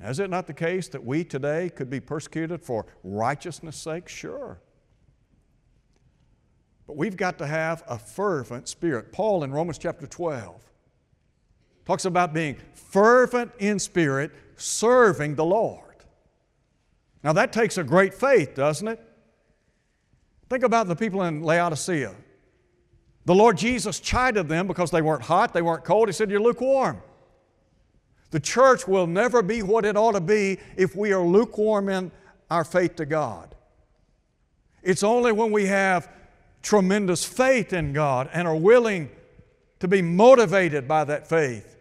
Now, 0.01 0.11
is 0.11 0.21
it 0.21 0.31
not 0.31 0.47
the 0.47 0.55
case 0.55 0.89
that 0.89 1.05
we 1.05 1.25
today 1.25 1.71
could 1.71 1.91
be 1.91 2.01
persecuted 2.01 2.63
for 2.63 2.87
righteousness' 3.03 3.77
sake? 3.77 4.09
Sure. 4.09 4.61
But 6.87 6.97
we've 6.97 7.17
got 7.17 7.39
to 7.39 7.47
have 7.47 7.83
a 7.89 7.99
fervent 7.99 8.69
spirit. 8.69 9.13
Paul 9.13 9.45
in 9.45 9.53
Romans 9.53 9.77
chapter 9.79 10.07
12 10.07 10.63
talks 11.85 12.05
about 12.05 12.33
being 12.33 12.57
fervent 12.75 13.51
in 13.59 13.79
spirit, 13.79 14.31
serving 14.57 15.35
the 15.35 15.45
Lord. 15.45 15.83
Now 17.25 17.33
that 17.33 17.53
takes 17.53 17.77
a 17.77 17.85
great 17.85 18.15
faith, 18.15 18.55
doesn't 18.55 18.87
it? 18.87 19.01
Think 20.49 20.63
about 20.63 20.87
the 20.87 20.97
people 20.97 21.25
in 21.25 21.43
Laodicea. 21.43 22.15
The 23.25 23.35
Lord 23.35 23.59
Jesus 23.59 24.01
chided 24.01 24.49
them 24.49 24.67
because 24.67 24.91
they 24.91 25.03
weren't 25.03 25.23
hot, 25.23 25.53
they 25.53 25.61
weren't 25.61 25.85
cold. 25.85 26.09
He 26.09 26.13
said, 26.13 26.31
You're 26.31 26.41
lukewarm. 26.41 27.03
The 28.31 28.41
church 28.41 28.87
will 28.87 29.07
never 29.07 29.43
be 29.43 29.63
what 29.63 29.85
it 29.85 29.97
ought 29.97 30.13
to 30.13 30.21
be 30.21 30.59
if 30.77 30.95
we 30.95 31.13
are 31.13 31.23
lukewarm 31.23 31.89
in 31.89 32.11
our 32.51 32.65
faith 32.65 32.97
to 32.97 33.07
God. 33.07 33.55
It's 34.83 35.03
only 35.03 35.33
when 35.33 35.51
we 35.51 35.67
have 35.67 36.11
tremendous 36.63 37.25
faith 37.25 37.73
in 37.73 37.93
God 37.93 38.29
and 38.33 38.47
are 38.47 38.57
willing 38.57 39.11
to 39.81 39.89
be 39.89 40.03
motivated 40.03 40.87
by 40.87 41.05
that 41.05 41.29
faith 41.29 41.77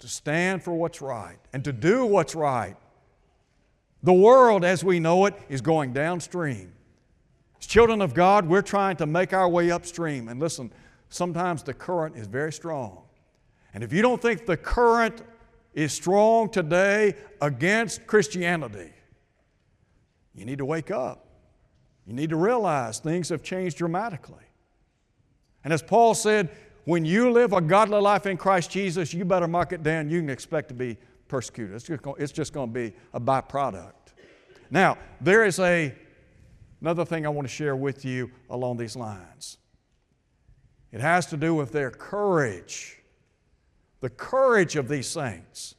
to 0.00 0.08
stand 0.08 0.62
for 0.62 0.74
what's 0.74 1.00
right 1.00 1.38
and 1.52 1.64
to 1.64 1.72
do 1.72 2.04
what's 2.04 2.34
right. 2.34 2.76
The 4.02 4.12
world 4.12 4.64
as 4.64 4.84
we 4.84 5.00
know 5.00 5.26
it 5.26 5.34
is 5.48 5.60
going 5.60 5.92
downstream. 5.92 6.72
As 7.58 7.66
children 7.66 8.02
of 8.02 8.14
God, 8.14 8.46
we're 8.46 8.62
trying 8.62 8.96
to 8.96 9.06
make 9.06 9.32
our 9.32 9.48
way 9.48 9.70
upstream. 9.70 10.28
And 10.28 10.38
listen, 10.38 10.70
sometimes 11.08 11.62
the 11.62 11.74
current 11.74 12.16
is 12.16 12.26
very 12.26 12.52
strong. 12.52 13.02
And 13.72 13.82
if 13.82 13.92
you 13.92 14.02
don't 14.02 14.20
think 14.20 14.46
the 14.46 14.56
current 14.56 15.22
is 15.76 15.92
strong 15.92 16.48
today 16.48 17.14
against 17.40 18.06
Christianity, 18.06 18.90
you 20.34 20.44
need 20.44 20.58
to 20.58 20.64
wake 20.64 20.90
up. 20.90 21.26
You 22.06 22.14
need 22.14 22.30
to 22.30 22.36
realize 22.36 22.98
things 22.98 23.28
have 23.28 23.42
changed 23.42 23.76
dramatically. 23.76 24.44
And 25.64 25.72
as 25.72 25.82
Paul 25.82 26.14
said, 26.14 26.50
when 26.84 27.04
you 27.04 27.30
live 27.30 27.52
a 27.52 27.60
godly 27.60 28.00
life 28.00 28.26
in 28.26 28.36
Christ 28.36 28.70
Jesus, 28.70 29.12
you 29.12 29.24
better 29.24 29.48
mark 29.48 29.72
it 29.72 29.82
down. 29.82 30.08
You 30.08 30.20
can 30.20 30.30
expect 30.30 30.68
to 30.68 30.74
be 30.74 30.96
persecuted. 31.28 31.74
It's 31.74 32.32
just 32.32 32.52
going, 32.52 32.68
to 32.68 32.72
be 32.72 32.92
a 33.12 33.20
byproduct. 33.20 33.92
Now, 34.70 34.96
there 35.20 35.44
is 35.44 35.58
a, 35.58 35.92
another 36.80 37.04
thing 37.04 37.26
I 37.26 37.28
want 37.28 37.46
to 37.48 37.52
share 37.52 37.76
with 37.76 38.04
you 38.04 38.30
along 38.48 38.76
these 38.76 38.94
lines. 38.96 39.58
It 40.92 41.00
has 41.00 41.26
to 41.26 41.36
do 41.36 41.54
with 41.54 41.72
their 41.72 41.90
courage, 41.90 42.95
the 44.00 44.10
courage 44.10 44.76
of 44.76 44.88
these 44.88 45.08
saints. 45.08 45.74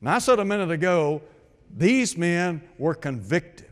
And 0.00 0.08
I 0.08 0.18
said 0.18 0.38
a 0.38 0.44
minute 0.44 0.70
ago, 0.70 1.22
these 1.74 2.16
men 2.16 2.62
were 2.78 2.94
convicted. 2.94 3.66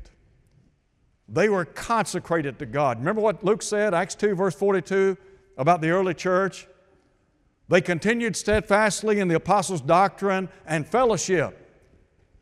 They 1.29 1.49
were 1.49 1.65
consecrated 1.65 2.59
to 2.59 2.67
God. 2.67 2.99
Remember 2.99 3.21
what 3.21 3.45
Luke 3.45 3.63
said, 3.63 3.95
Acts 3.95 4.15
2, 4.15 4.35
verse 4.35 4.55
42? 4.55 5.17
about 5.57 5.81
the 5.81 5.91
early 5.91 6.15
church. 6.15 6.67
They 7.69 7.81
continued 7.81 8.37
steadfastly 8.37 9.21
in 9.21 9.29
the 9.29 9.37
apostles' 9.37 9.81
doctrine 9.81 10.49
and 10.67 10.87
fellowship. 10.87 11.61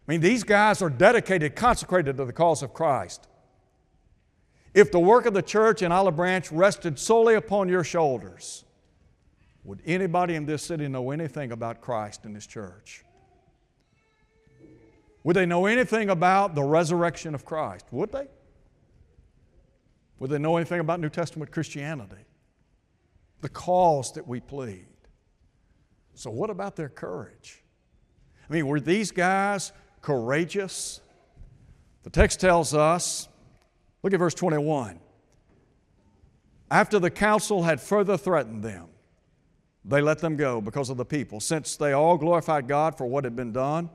I 0.08 0.12
mean, 0.12 0.20
these 0.20 0.42
guys 0.42 0.82
are 0.82 0.90
dedicated, 0.90 1.54
consecrated 1.54 2.16
to 2.16 2.24
the 2.24 2.32
cause 2.32 2.62
of 2.62 2.74
Christ. 2.74 3.28
If 4.74 4.90
the 4.90 4.98
work 4.98 5.26
of 5.26 5.34
the 5.34 5.42
church 5.42 5.82
in 5.82 5.92
Olive 5.92 6.16
Branch 6.16 6.50
rested 6.50 6.98
solely 6.98 7.34
upon 7.34 7.68
your 7.68 7.84
shoulders, 7.84 8.64
would 9.64 9.80
anybody 9.84 10.34
in 10.34 10.46
this 10.46 10.62
city 10.62 10.88
know 10.88 11.10
anything 11.10 11.52
about 11.52 11.80
Christ 11.80 12.24
in 12.24 12.32
this 12.32 12.46
church? 12.46 13.04
Would 15.24 15.36
they 15.36 15.46
know 15.46 15.66
anything 15.66 16.10
about 16.10 16.54
the 16.54 16.62
resurrection 16.64 17.34
of 17.34 17.44
Christ? 17.44 17.86
Would 17.92 18.10
they? 18.10 18.26
Would 20.18 20.30
they 20.30 20.38
know 20.38 20.56
anything 20.56 20.80
about 20.80 21.00
New 21.00 21.08
Testament 21.08 21.52
Christianity? 21.52 22.24
the 23.42 23.48
cause 23.48 24.12
that 24.12 24.26
we 24.26 24.40
plead. 24.40 24.86
So, 26.14 26.30
what 26.30 26.48
about 26.48 26.76
their 26.76 26.88
courage? 26.88 27.62
I 28.48 28.52
mean, 28.52 28.66
were 28.66 28.80
these 28.80 29.10
guys 29.10 29.72
courageous? 30.00 31.00
The 32.04 32.10
text 32.10 32.40
tells 32.40 32.72
us, 32.72 33.28
look 34.02 34.12
at 34.12 34.18
verse 34.18 34.34
21. 34.34 34.98
After 36.70 36.98
the 36.98 37.10
council 37.10 37.62
had 37.64 37.80
further 37.80 38.16
threatened 38.16 38.62
them, 38.62 38.86
they 39.84 40.00
let 40.00 40.18
them 40.18 40.36
go 40.36 40.60
because 40.60 40.90
of 40.90 40.96
the 40.96 41.04
people, 41.04 41.40
since 41.40 41.76
they 41.76 41.92
all 41.92 42.16
glorified 42.16 42.68
God 42.68 42.96
for 42.96 43.06
what 43.06 43.24
had 43.24 43.34
been 43.34 43.52
done. 43.52 43.90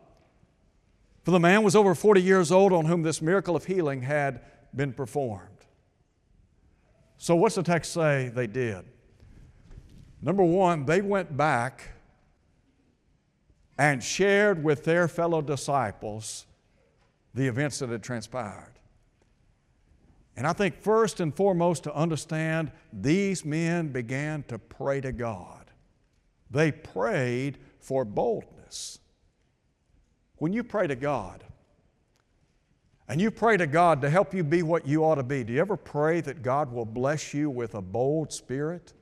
For 1.23 1.31
the 1.31 1.39
man 1.39 1.63
was 1.63 1.75
over 1.75 1.95
40 1.95 2.21
years 2.21 2.51
old 2.51 2.73
on 2.73 2.85
whom 2.85 3.03
this 3.03 3.21
miracle 3.21 3.55
of 3.55 3.65
healing 3.65 4.01
had 4.01 4.41
been 4.75 4.93
performed. 4.93 5.49
So, 7.17 7.35
what's 7.35 7.55
the 7.55 7.63
text 7.63 7.93
say 7.93 8.31
they 8.33 8.47
did? 8.47 8.85
Number 10.21 10.43
one, 10.43 10.85
they 10.85 11.01
went 11.01 11.35
back 11.35 11.91
and 13.77 14.03
shared 14.03 14.63
with 14.63 14.83
their 14.83 15.07
fellow 15.07 15.41
disciples 15.41 16.45
the 17.33 17.47
events 17.47 17.79
that 17.79 17.89
had 17.89 18.03
transpired. 18.03 18.73
And 20.35 20.45
I 20.45 20.53
think 20.53 20.81
first 20.81 21.19
and 21.19 21.35
foremost 21.35 21.83
to 21.83 21.93
understand, 21.95 22.71
these 22.93 23.43
men 23.43 23.89
began 23.89 24.43
to 24.43 24.59
pray 24.59 25.01
to 25.01 25.11
God. 25.11 25.56
They 26.49 26.71
prayed 26.71 27.57
for 27.79 28.05
boldness. 28.05 28.99
When 30.37 30.53
you 30.53 30.63
pray 30.63 30.87
to 30.87 30.95
God, 30.95 31.43
and 33.09 33.21
you 33.21 33.31
pray 33.31 33.57
to 33.57 33.67
God 33.67 34.01
to 34.01 34.09
help 34.09 34.33
you 34.33 34.43
be 34.43 34.63
what 34.63 34.85
you 34.85 35.03
ought 35.03 35.15
to 35.15 35.23
be, 35.23 35.43
do 35.43 35.53
you 35.53 35.61
ever 35.61 35.77
pray 35.77 36.21
that 36.21 36.43
God 36.43 36.71
will 36.71 36.85
bless 36.85 37.33
you 37.33 37.49
with 37.49 37.73
a 37.75 37.81
bold 37.81 38.33
spirit? 38.33 38.93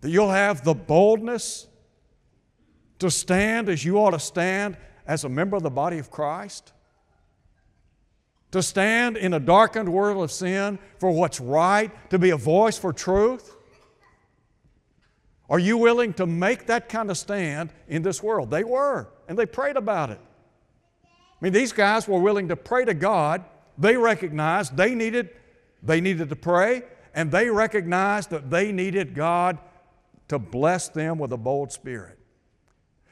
that 0.00 0.10
you'll 0.10 0.30
have 0.30 0.64
the 0.64 0.74
boldness 0.74 1.66
to 2.98 3.10
stand 3.10 3.68
as 3.68 3.84
you 3.84 3.98
ought 3.98 4.10
to 4.10 4.18
stand 4.18 4.76
as 5.06 5.24
a 5.24 5.28
member 5.28 5.56
of 5.56 5.62
the 5.62 5.70
body 5.70 5.98
of 5.98 6.10
Christ? 6.10 6.72
To 8.52 8.62
stand 8.62 9.16
in 9.16 9.34
a 9.34 9.40
darkened 9.40 9.88
world 9.88 10.22
of 10.22 10.32
sin 10.32 10.78
for 10.98 11.10
what's 11.10 11.40
right, 11.40 12.10
to 12.10 12.18
be 12.18 12.30
a 12.30 12.36
voice 12.36 12.76
for 12.76 12.92
truth? 12.92 13.56
Are 15.50 15.58
you 15.58 15.76
willing 15.76 16.14
to 16.14 16.26
make 16.26 16.66
that 16.66 16.88
kind 16.88 17.10
of 17.10 17.18
stand 17.18 17.72
in 17.88 18.02
this 18.02 18.22
world? 18.22 18.50
They 18.50 18.62
were, 18.62 19.08
and 19.28 19.36
they 19.36 19.46
prayed 19.46 19.76
about 19.76 20.10
it. 20.10 20.20
I 21.04 21.44
mean, 21.44 21.52
these 21.52 21.72
guys 21.72 22.06
were 22.06 22.20
willing 22.20 22.48
to 22.48 22.56
pray 22.56 22.84
to 22.84 22.94
God. 22.94 23.44
They 23.76 23.96
recognized 23.96 24.76
they 24.76 24.94
needed, 24.94 25.30
they 25.82 26.00
needed 26.00 26.28
to 26.28 26.36
pray, 26.36 26.82
and 27.14 27.32
they 27.32 27.50
recognized 27.50 28.30
that 28.30 28.48
they 28.48 28.70
needed 28.70 29.14
God 29.14 29.58
to 30.28 30.38
bless 30.38 30.88
them 30.88 31.18
with 31.18 31.32
a 31.32 31.36
bold 31.36 31.72
spirit. 31.72 32.18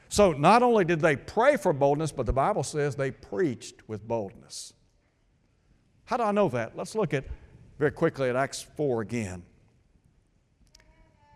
So 0.07 0.31
not 0.31 0.63
only 0.63 0.85
did 0.85 1.01
they 1.01 1.17
pray 1.17 1.57
for 1.57 1.73
boldness, 1.73 2.13
but 2.13 2.25
the 2.25 2.33
Bible 2.33 2.63
says 2.63 2.95
they 2.95 3.11
preached 3.11 3.87
with 3.87 4.07
boldness. 4.07 4.73
How 6.05 6.15
do 6.15 6.23
I 6.23 6.31
know 6.31 6.47
that? 6.49 6.77
Let's 6.77 6.95
look 6.95 7.13
at 7.13 7.25
very 7.77 7.91
quickly 7.91 8.29
at 8.29 8.35
Acts 8.37 8.61
4 8.61 9.01
again. 9.01 9.43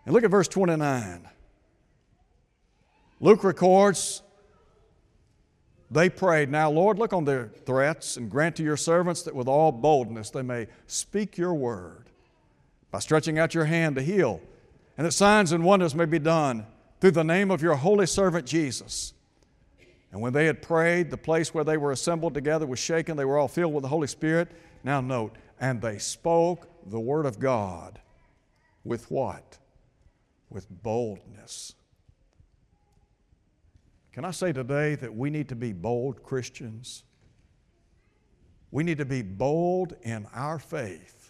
And 0.04 0.14
look 0.14 0.24
at 0.24 0.30
verse 0.30 0.48
29. 0.48 1.28
Luke 3.20 3.44
records 3.44 4.22
they 5.90 6.08
prayed, 6.08 6.50
Now, 6.50 6.70
Lord, 6.70 6.98
look 6.98 7.12
on 7.12 7.24
their 7.24 7.50
threats 7.66 8.16
and 8.16 8.30
grant 8.30 8.56
to 8.56 8.62
your 8.62 8.76
servants 8.76 9.22
that 9.22 9.34
with 9.34 9.46
all 9.46 9.70
boldness 9.70 10.30
they 10.30 10.42
may 10.42 10.66
speak 10.86 11.38
your 11.38 11.54
word 11.54 12.10
by 12.90 12.98
stretching 12.98 13.38
out 13.38 13.54
your 13.54 13.66
hand 13.66 13.96
to 13.96 14.02
heal 14.02 14.40
and 14.96 15.06
that 15.06 15.12
signs 15.12 15.52
and 15.52 15.64
wonders 15.64 15.94
may 15.94 16.04
be 16.04 16.18
done 16.18 16.66
through 17.00 17.12
the 17.12 17.24
name 17.24 17.50
of 17.50 17.62
your 17.62 17.74
holy 17.74 18.06
servant 18.06 18.46
Jesus. 18.46 19.12
And 20.12 20.20
when 20.20 20.32
they 20.32 20.46
had 20.46 20.62
prayed, 20.62 21.10
the 21.10 21.16
place 21.16 21.52
where 21.52 21.64
they 21.64 21.76
were 21.76 21.90
assembled 21.90 22.34
together 22.34 22.66
was 22.66 22.78
shaken. 22.78 23.16
They 23.16 23.24
were 23.24 23.36
all 23.36 23.48
filled 23.48 23.74
with 23.74 23.82
the 23.82 23.88
Holy 23.88 24.06
Spirit. 24.06 24.48
Now, 24.84 25.00
note, 25.00 25.36
and 25.60 25.82
they 25.82 25.98
spoke 25.98 26.68
the 26.86 27.00
word 27.00 27.26
of 27.26 27.40
God 27.40 28.00
with 28.84 29.10
what? 29.10 29.58
With 30.54 30.66
boldness. 30.82 31.74
Can 34.12 34.24
I 34.24 34.30
say 34.30 34.52
today 34.52 34.94
that 34.94 35.14
we 35.14 35.28
need 35.28 35.48
to 35.50 35.56
be 35.56 35.72
bold 35.72 36.22
Christians? 36.22 37.02
We 38.70 38.84
need 38.84 38.98
to 38.98 39.04
be 39.04 39.22
bold 39.22 39.94
in 40.02 40.26
our 40.32 40.58
faith 40.58 41.24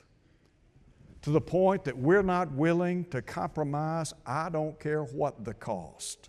to 1.24 1.30
the 1.30 1.40
point 1.40 1.84
that 1.84 1.96
we're 1.96 2.22
not 2.22 2.52
willing 2.52 3.06
to 3.06 3.22
compromise, 3.22 4.12
I 4.26 4.50
don't 4.50 4.78
care 4.78 5.04
what 5.04 5.42
the 5.42 5.54
cost. 5.54 6.28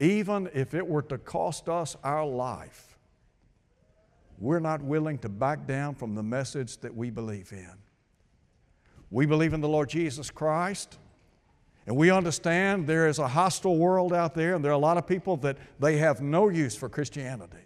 Even 0.00 0.50
if 0.52 0.74
it 0.74 0.86
were 0.86 1.00
to 1.00 1.16
cost 1.16 1.70
us 1.70 1.96
our 2.04 2.26
life, 2.26 2.98
we're 4.38 4.60
not 4.60 4.82
willing 4.82 5.16
to 5.20 5.30
back 5.30 5.66
down 5.66 5.94
from 5.94 6.14
the 6.14 6.22
message 6.22 6.76
that 6.78 6.94
we 6.94 7.08
believe 7.08 7.52
in. 7.52 7.72
We 9.10 9.26
believe 9.26 9.52
in 9.52 9.60
the 9.60 9.68
Lord 9.68 9.88
Jesus 9.88 10.30
Christ. 10.30 10.98
And 11.86 11.96
we 11.96 12.10
understand 12.10 12.86
there 12.86 13.08
is 13.08 13.18
a 13.18 13.28
hostile 13.28 13.76
world 13.76 14.12
out 14.12 14.34
there, 14.34 14.54
and 14.54 14.64
there 14.64 14.72
are 14.72 14.74
a 14.74 14.78
lot 14.78 14.96
of 14.96 15.06
people 15.06 15.36
that 15.38 15.58
they 15.78 15.98
have 15.98 16.22
no 16.22 16.48
use 16.48 16.74
for 16.74 16.88
Christianity. 16.88 17.58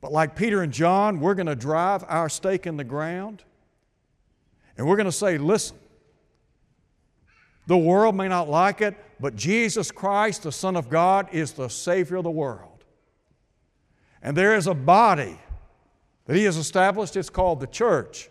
But 0.00 0.12
like 0.12 0.36
Peter 0.36 0.62
and 0.62 0.72
John, 0.72 1.20
we're 1.20 1.34
going 1.34 1.46
to 1.46 1.56
drive 1.56 2.04
our 2.08 2.28
stake 2.28 2.66
in 2.66 2.76
the 2.76 2.84
ground, 2.84 3.42
and 4.76 4.86
we're 4.86 4.96
going 4.96 5.06
to 5.06 5.12
say, 5.12 5.36
listen, 5.36 5.76
the 7.66 7.76
world 7.76 8.14
may 8.14 8.28
not 8.28 8.48
like 8.48 8.80
it, 8.80 8.96
but 9.20 9.36
Jesus 9.36 9.90
Christ, 9.90 10.44
the 10.44 10.52
Son 10.52 10.76
of 10.76 10.88
God, 10.88 11.28
is 11.32 11.52
the 11.52 11.68
Savior 11.68 12.16
of 12.16 12.24
the 12.24 12.30
world. 12.30 12.84
And 14.22 14.36
there 14.36 14.56
is 14.56 14.66
a 14.66 14.74
body 14.74 15.38
that 16.26 16.36
He 16.36 16.44
has 16.44 16.56
established, 16.56 17.16
it's 17.16 17.30
called 17.30 17.60
the 17.60 17.66
church. 17.66 18.30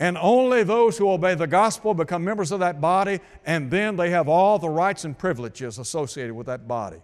And 0.00 0.16
only 0.16 0.62
those 0.62 0.96
who 0.96 1.10
obey 1.10 1.34
the 1.34 1.46
gospel 1.46 1.92
become 1.92 2.24
members 2.24 2.52
of 2.52 2.60
that 2.60 2.80
body, 2.80 3.20
and 3.44 3.70
then 3.70 3.96
they 3.96 4.08
have 4.08 4.28
all 4.28 4.58
the 4.58 4.68
rights 4.68 5.04
and 5.04 5.16
privileges 5.16 5.78
associated 5.78 6.34
with 6.34 6.46
that 6.46 6.66
body. 6.66 6.96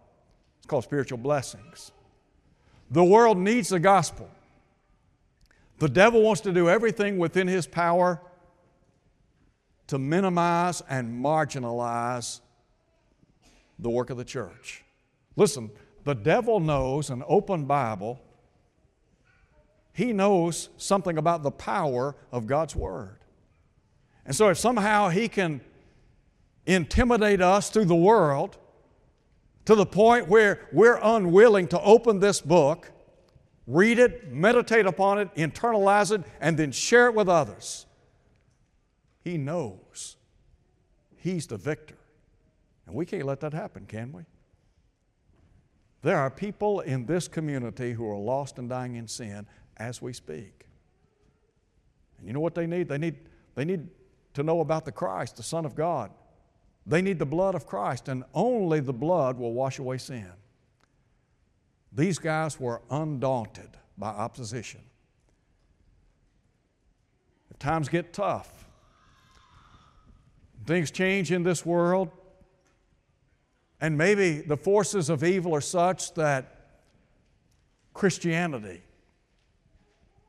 It's 0.57 0.67
called 0.67 0.85
spiritual 0.85 1.19
blessings. 1.19 1.93
The 2.91 3.05
world 3.05 3.37
needs 3.37 3.69
the 3.69 3.79
gospel. 3.79 4.31
The 5.79 5.91
devil 5.91 6.23
wants 6.23 6.41
to 6.43 6.53
do 6.53 6.71
everything 6.71 7.19
within 7.19 7.47
his 7.47 7.67
power 7.67 8.19
to 9.89 9.99
minimize 9.99 10.81
and 10.89 11.23
marginalize 11.23 12.41
the 13.79 13.91
work 13.91 14.09
of 14.09 14.17
the 14.17 14.25
church. 14.25 14.83
Listen, 15.37 15.71
the 16.05 16.15
devil 16.15 16.61
knows 16.61 17.11
an 17.11 17.23
open 17.29 17.67
Bible 17.67 18.19
he 19.97 20.13
knows 20.13 20.69
something 20.77 21.17
about 21.17 21.43
the 21.43 21.51
power 21.51 22.15
of 22.31 22.47
God's 22.47 22.77
Word. 22.77 23.17
And 24.27 24.37
so, 24.37 24.51
if 24.51 24.59
somehow 24.59 25.09
he 25.09 25.27
can 25.27 25.63
intimidate 26.67 27.41
us 27.41 27.71
through 27.71 27.87
the 27.87 27.97
world 27.97 28.59
to 29.65 29.75
the 29.75 29.87
point 29.87 30.29
where 30.29 30.69
we're 30.71 31.01
unwilling 31.03 31.67
to 31.69 31.81
open 31.81 32.21
this 32.21 32.43
book, 32.43 32.93
read 33.67 33.99
it, 33.99 34.31
meditate 34.31 34.85
upon 34.85 35.19
it, 35.19 35.35
internalize 35.35 36.13
it, 36.13 36.23
and 36.43 36.59
then 36.59 36.73
share 36.73 37.07
it 37.07 37.15
with 37.15 37.31
others, 37.31 37.87
he 39.25 39.39
knows 39.39 40.19
he's 41.17 41.47
the 41.47 41.57
victor. 41.57 41.97
And 42.85 42.95
we 42.95 43.07
can't 43.07 43.25
let 43.25 43.41
that 43.41 43.55
happen, 43.55 43.87
can 43.87 44.13
we? 44.13 44.25
There 46.03 46.19
are 46.19 46.31
people 46.31 46.81
in 46.81 47.07
this 47.07 47.29
community 47.29 47.95
who 47.95 48.07
are 48.11 48.19
lost 48.19 48.59
and 48.59 48.69
dying 48.69 48.97
in 48.97 49.09
sin, 49.09 49.47
as 49.77 50.01
we 50.01 50.13
speak. 50.13 50.67
And 52.19 52.27
you 52.27 52.33
know 52.33 52.41
what 52.41 52.55
they 52.55 52.67
need? 52.67 52.89
They 52.89 52.99
need, 52.99 53.17
they 53.55 53.65
need 53.65 53.89
to 54.35 54.43
know 54.43 54.61
about 54.61 54.85
the 54.85 54.93
Christ, 54.93 55.37
the 55.37 55.43
Son 55.43 55.65
of 55.65 55.75
God. 55.75 56.11
They 56.87 57.03
need 57.03 57.19
the 57.19 57.27
blood 57.27 57.55
of 57.55 57.67
Christ, 57.67 58.09
and 58.09 58.25
only 58.33 58.81
the 58.81 58.93
blood 58.93 59.39
will 59.39 59.53
wash 59.53 59.79
away 59.79 59.99
sin. 59.99 60.31
These 61.93 62.19
guys 62.19 62.61
were 62.61 62.83
undaunted 62.91 63.71
by 63.99 64.09
opposition. 64.09 64.81
If 67.51 67.59
times 67.59 67.89
get 67.89 68.13
tough, 68.13 68.67
things 70.67 70.91
change 70.91 71.33
in 71.33 71.43
this 71.43 71.65
world, 71.65 72.11
and 73.81 73.97
maybe 73.97 74.41
the 74.41 74.57
forces 74.57 75.11
of 75.11 75.25
evil 75.25 75.55
are 75.55 75.61
such 75.61 76.15
that 76.15 76.53
Christianity 77.95 78.83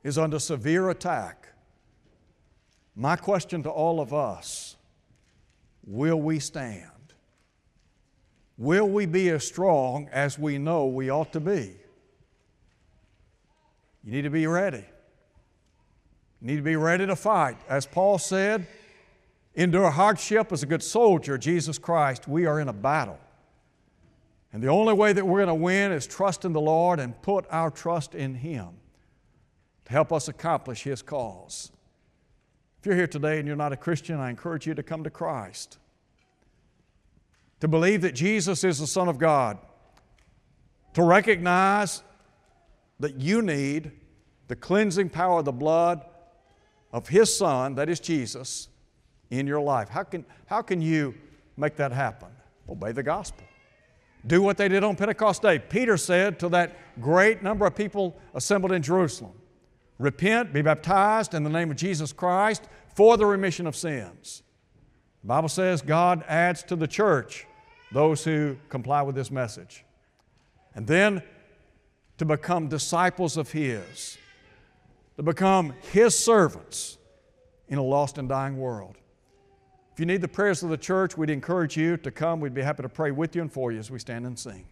is 0.04 0.18
under 0.18 0.40
severe 0.40 0.90
attack. 0.90 1.48
My 2.96 3.16
question 3.16 3.64
to 3.64 3.70
all 3.70 4.00
of 4.00 4.14
us 4.14 4.76
will 5.86 6.20
we 6.20 6.40
stand? 6.40 6.92
Will 8.58 8.88
we 8.88 9.06
be 9.06 9.30
as 9.30 9.46
strong 9.46 10.10
as 10.12 10.40
we 10.40 10.58
know 10.58 10.88
we 10.88 11.12
ought 11.12 11.32
to 11.34 11.40
be? 11.40 11.76
You 14.04 14.12
need 14.12 14.24
to 14.24 14.30
be 14.30 14.48
ready. 14.48 14.86
You 16.42 16.48
need 16.48 16.56
to 16.56 16.64
be 16.64 16.76
ready 16.76 17.06
to 17.06 17.16
fight. 17.16 17.58
As 17.70 17.86
Paul 17.86 18.18
said, 18.18 18.66
endure 19.54 19.92
hardship 19.92 20.52
as 20.52 20.64
a 20.64 20.66
good 20.66 20.82
soldier, 20.82 21.38
Jesus 21.38 21.78
Christ. 21.78 22.28
We 22.28 22.46
are 22.46 22.60
in 22.60 22.68
a 22.68 22.74
battle. 22.74 23.20
And 24.52 24.64
the 24.64 24.70
only 24.70 24.94
way 24.94 25.14
that 25.14 25.26
we're 25.26 25.46
going 25.46 25.48
to 25.50 25.56
win 25.56 25.92
is 25.92 26.08
trust 26.08 26.46
in 26.46 26.54
the 26.54 26.62
Lord 26.62 27.00
and 27.00 27.22
put 27.22 27.46
our 27.52 27.70
trust 27.70 28.16
in 28.16 28.34
Him 28.34 28.70
to 29.88 29.94
help 29.94 30.12
us 30.12 30.28
accomplish 30.28 30.84
His 30.84 31.02
cause. 31.02 31.72
If 32.80 32.86
you're 32.86 32.96
here 32.96 33.08
today 33.08 33.40
and 33.40 33.48
you're 33.48 33.56
not 33.56 33.72
a 33.72 33.78
Christian, 33.78 34.20
I 34.20 34.30
encourage 34.30 34.68
you 34.68 34.74
to 34.74 34.84
come 34.84 35.02
to 35.06 35.10
Christ, 35.10 35.78
to 37.62 37.70
believe 37.70 38.02
that 38.02 38.14
Jesus 38.14 38.66
is 38.66 38.80
the 38.80 38.88
Son 38.88 39.08
of 39.08 39.18
God, 39.18 39.58
to 40.94 41.04
recognize 41.04 42.04
that 43.00 43.22
you 43.22 43.42
need 43.42 43.92
the 44.50 44.58
cleansing 44.58 45.10
power 45.10 45.40
of 45.40 45.46
the 45.46 45.54
blood 45.54 46.06
of 46.92 47.08
His 47.08 47.36
Son, 47.36 47.76
that 47.76 47.88
is 47.88 48.02
Jesus, 48.02 48.68
in 49.30 49.48
your 49.48 49.62
life. 49.62 49.88
How 49.88 50.04
can, 50.04 50.26
how 50.48 50.62
can 50.62 50.82
you 50.82 51.16
make 51.56 51.78
that 51.78 51.94
happen? 51.94 52.28
Obey 52.68 52.92
the 52.92 53.04
gospel. 53.04 53.46
Do 54.26 54.42
what 54.42 54.58
they 54.58 54.68
did 54.68 54.84
on 54.84 54.98
Pentecost 54.98 55.42
Day. 55.42 55.60
Peter 55.60 55.96
said 55.96 56.40
to 56.40 56.50
that 56.50 56.76
great 57.00 57.42
number 57.42 57.66
of 57.66 57.74
people 57.74 58.20
assembled 58.34 58.74
in 58.74 58.82
Jerusalem 58.82 59.32
Repent, 60.00 60.54
be 60.54 60.62
baptized 60.62 61.34
in 61.34 61.44
the 61.44 61.50
name 61.50 61.72
of 61.72 61.78
Jesus 61.78 62.14
Christ 62.14 62.64
for 62.96 63.18
the 63.18 63.26
remission 63.26 63.66
of 63.66 63.76
sins. 63.76 64.44
The 65.24 65.28
Bible 65.28 65.50
says 65.50 65.82
God 65.82 66.24
adds 66.28 66.64
to 66.64 66.76
the 66.76 66.88
church 66.88 67.46
those 67.92 68.24
who 68.24 68.58
comply 68.70 69.02
with 69.02 69.16
this 69.16 69.32
message. 69.32 69.84
And 70.76 70.86
then 70.86 71.24
to 72.18 72.26
become 72.26 72.68
disciples 72.68 73.38
of 73.38 73.52
His, 73.52 74.18
to 75.16 75.24
become 75.24 75.74
His 75.92 76.18
servants 76.18 76.98
in 77.68 77.78
a 77.78 77.84
lost 77.84 78.18
and 78.18 78.30
dying 78.30 78.58
world. 78.58 78.98
If 79.94 80.00
you 80.00 80.06
need 80.06 80.22
the 80.22 80.28
prayers 80.28 80.62
of 80.62 80.70
the 80.70 80.78
church, 80.78 81.18
we'd 81.18 81.32
encourage 81.32 81.76
you 81.76 81.98
to 81.98 82.12
come. 82.12 82.40
We'd 82.40 82.54
be 82.54 82.62
happy 82.62 82.84
to 82.84 82.90
pray 82.90 83.10
with 83.10 83.36
you 83.36 83.42
and 83.42 83.52
for 83.52 83.72
you 83.72 83.80
as 83.80 83.90
we 83.90 83.98
stand 83.98 84.28
and 84.28 84.38
sing. 84.38 84.66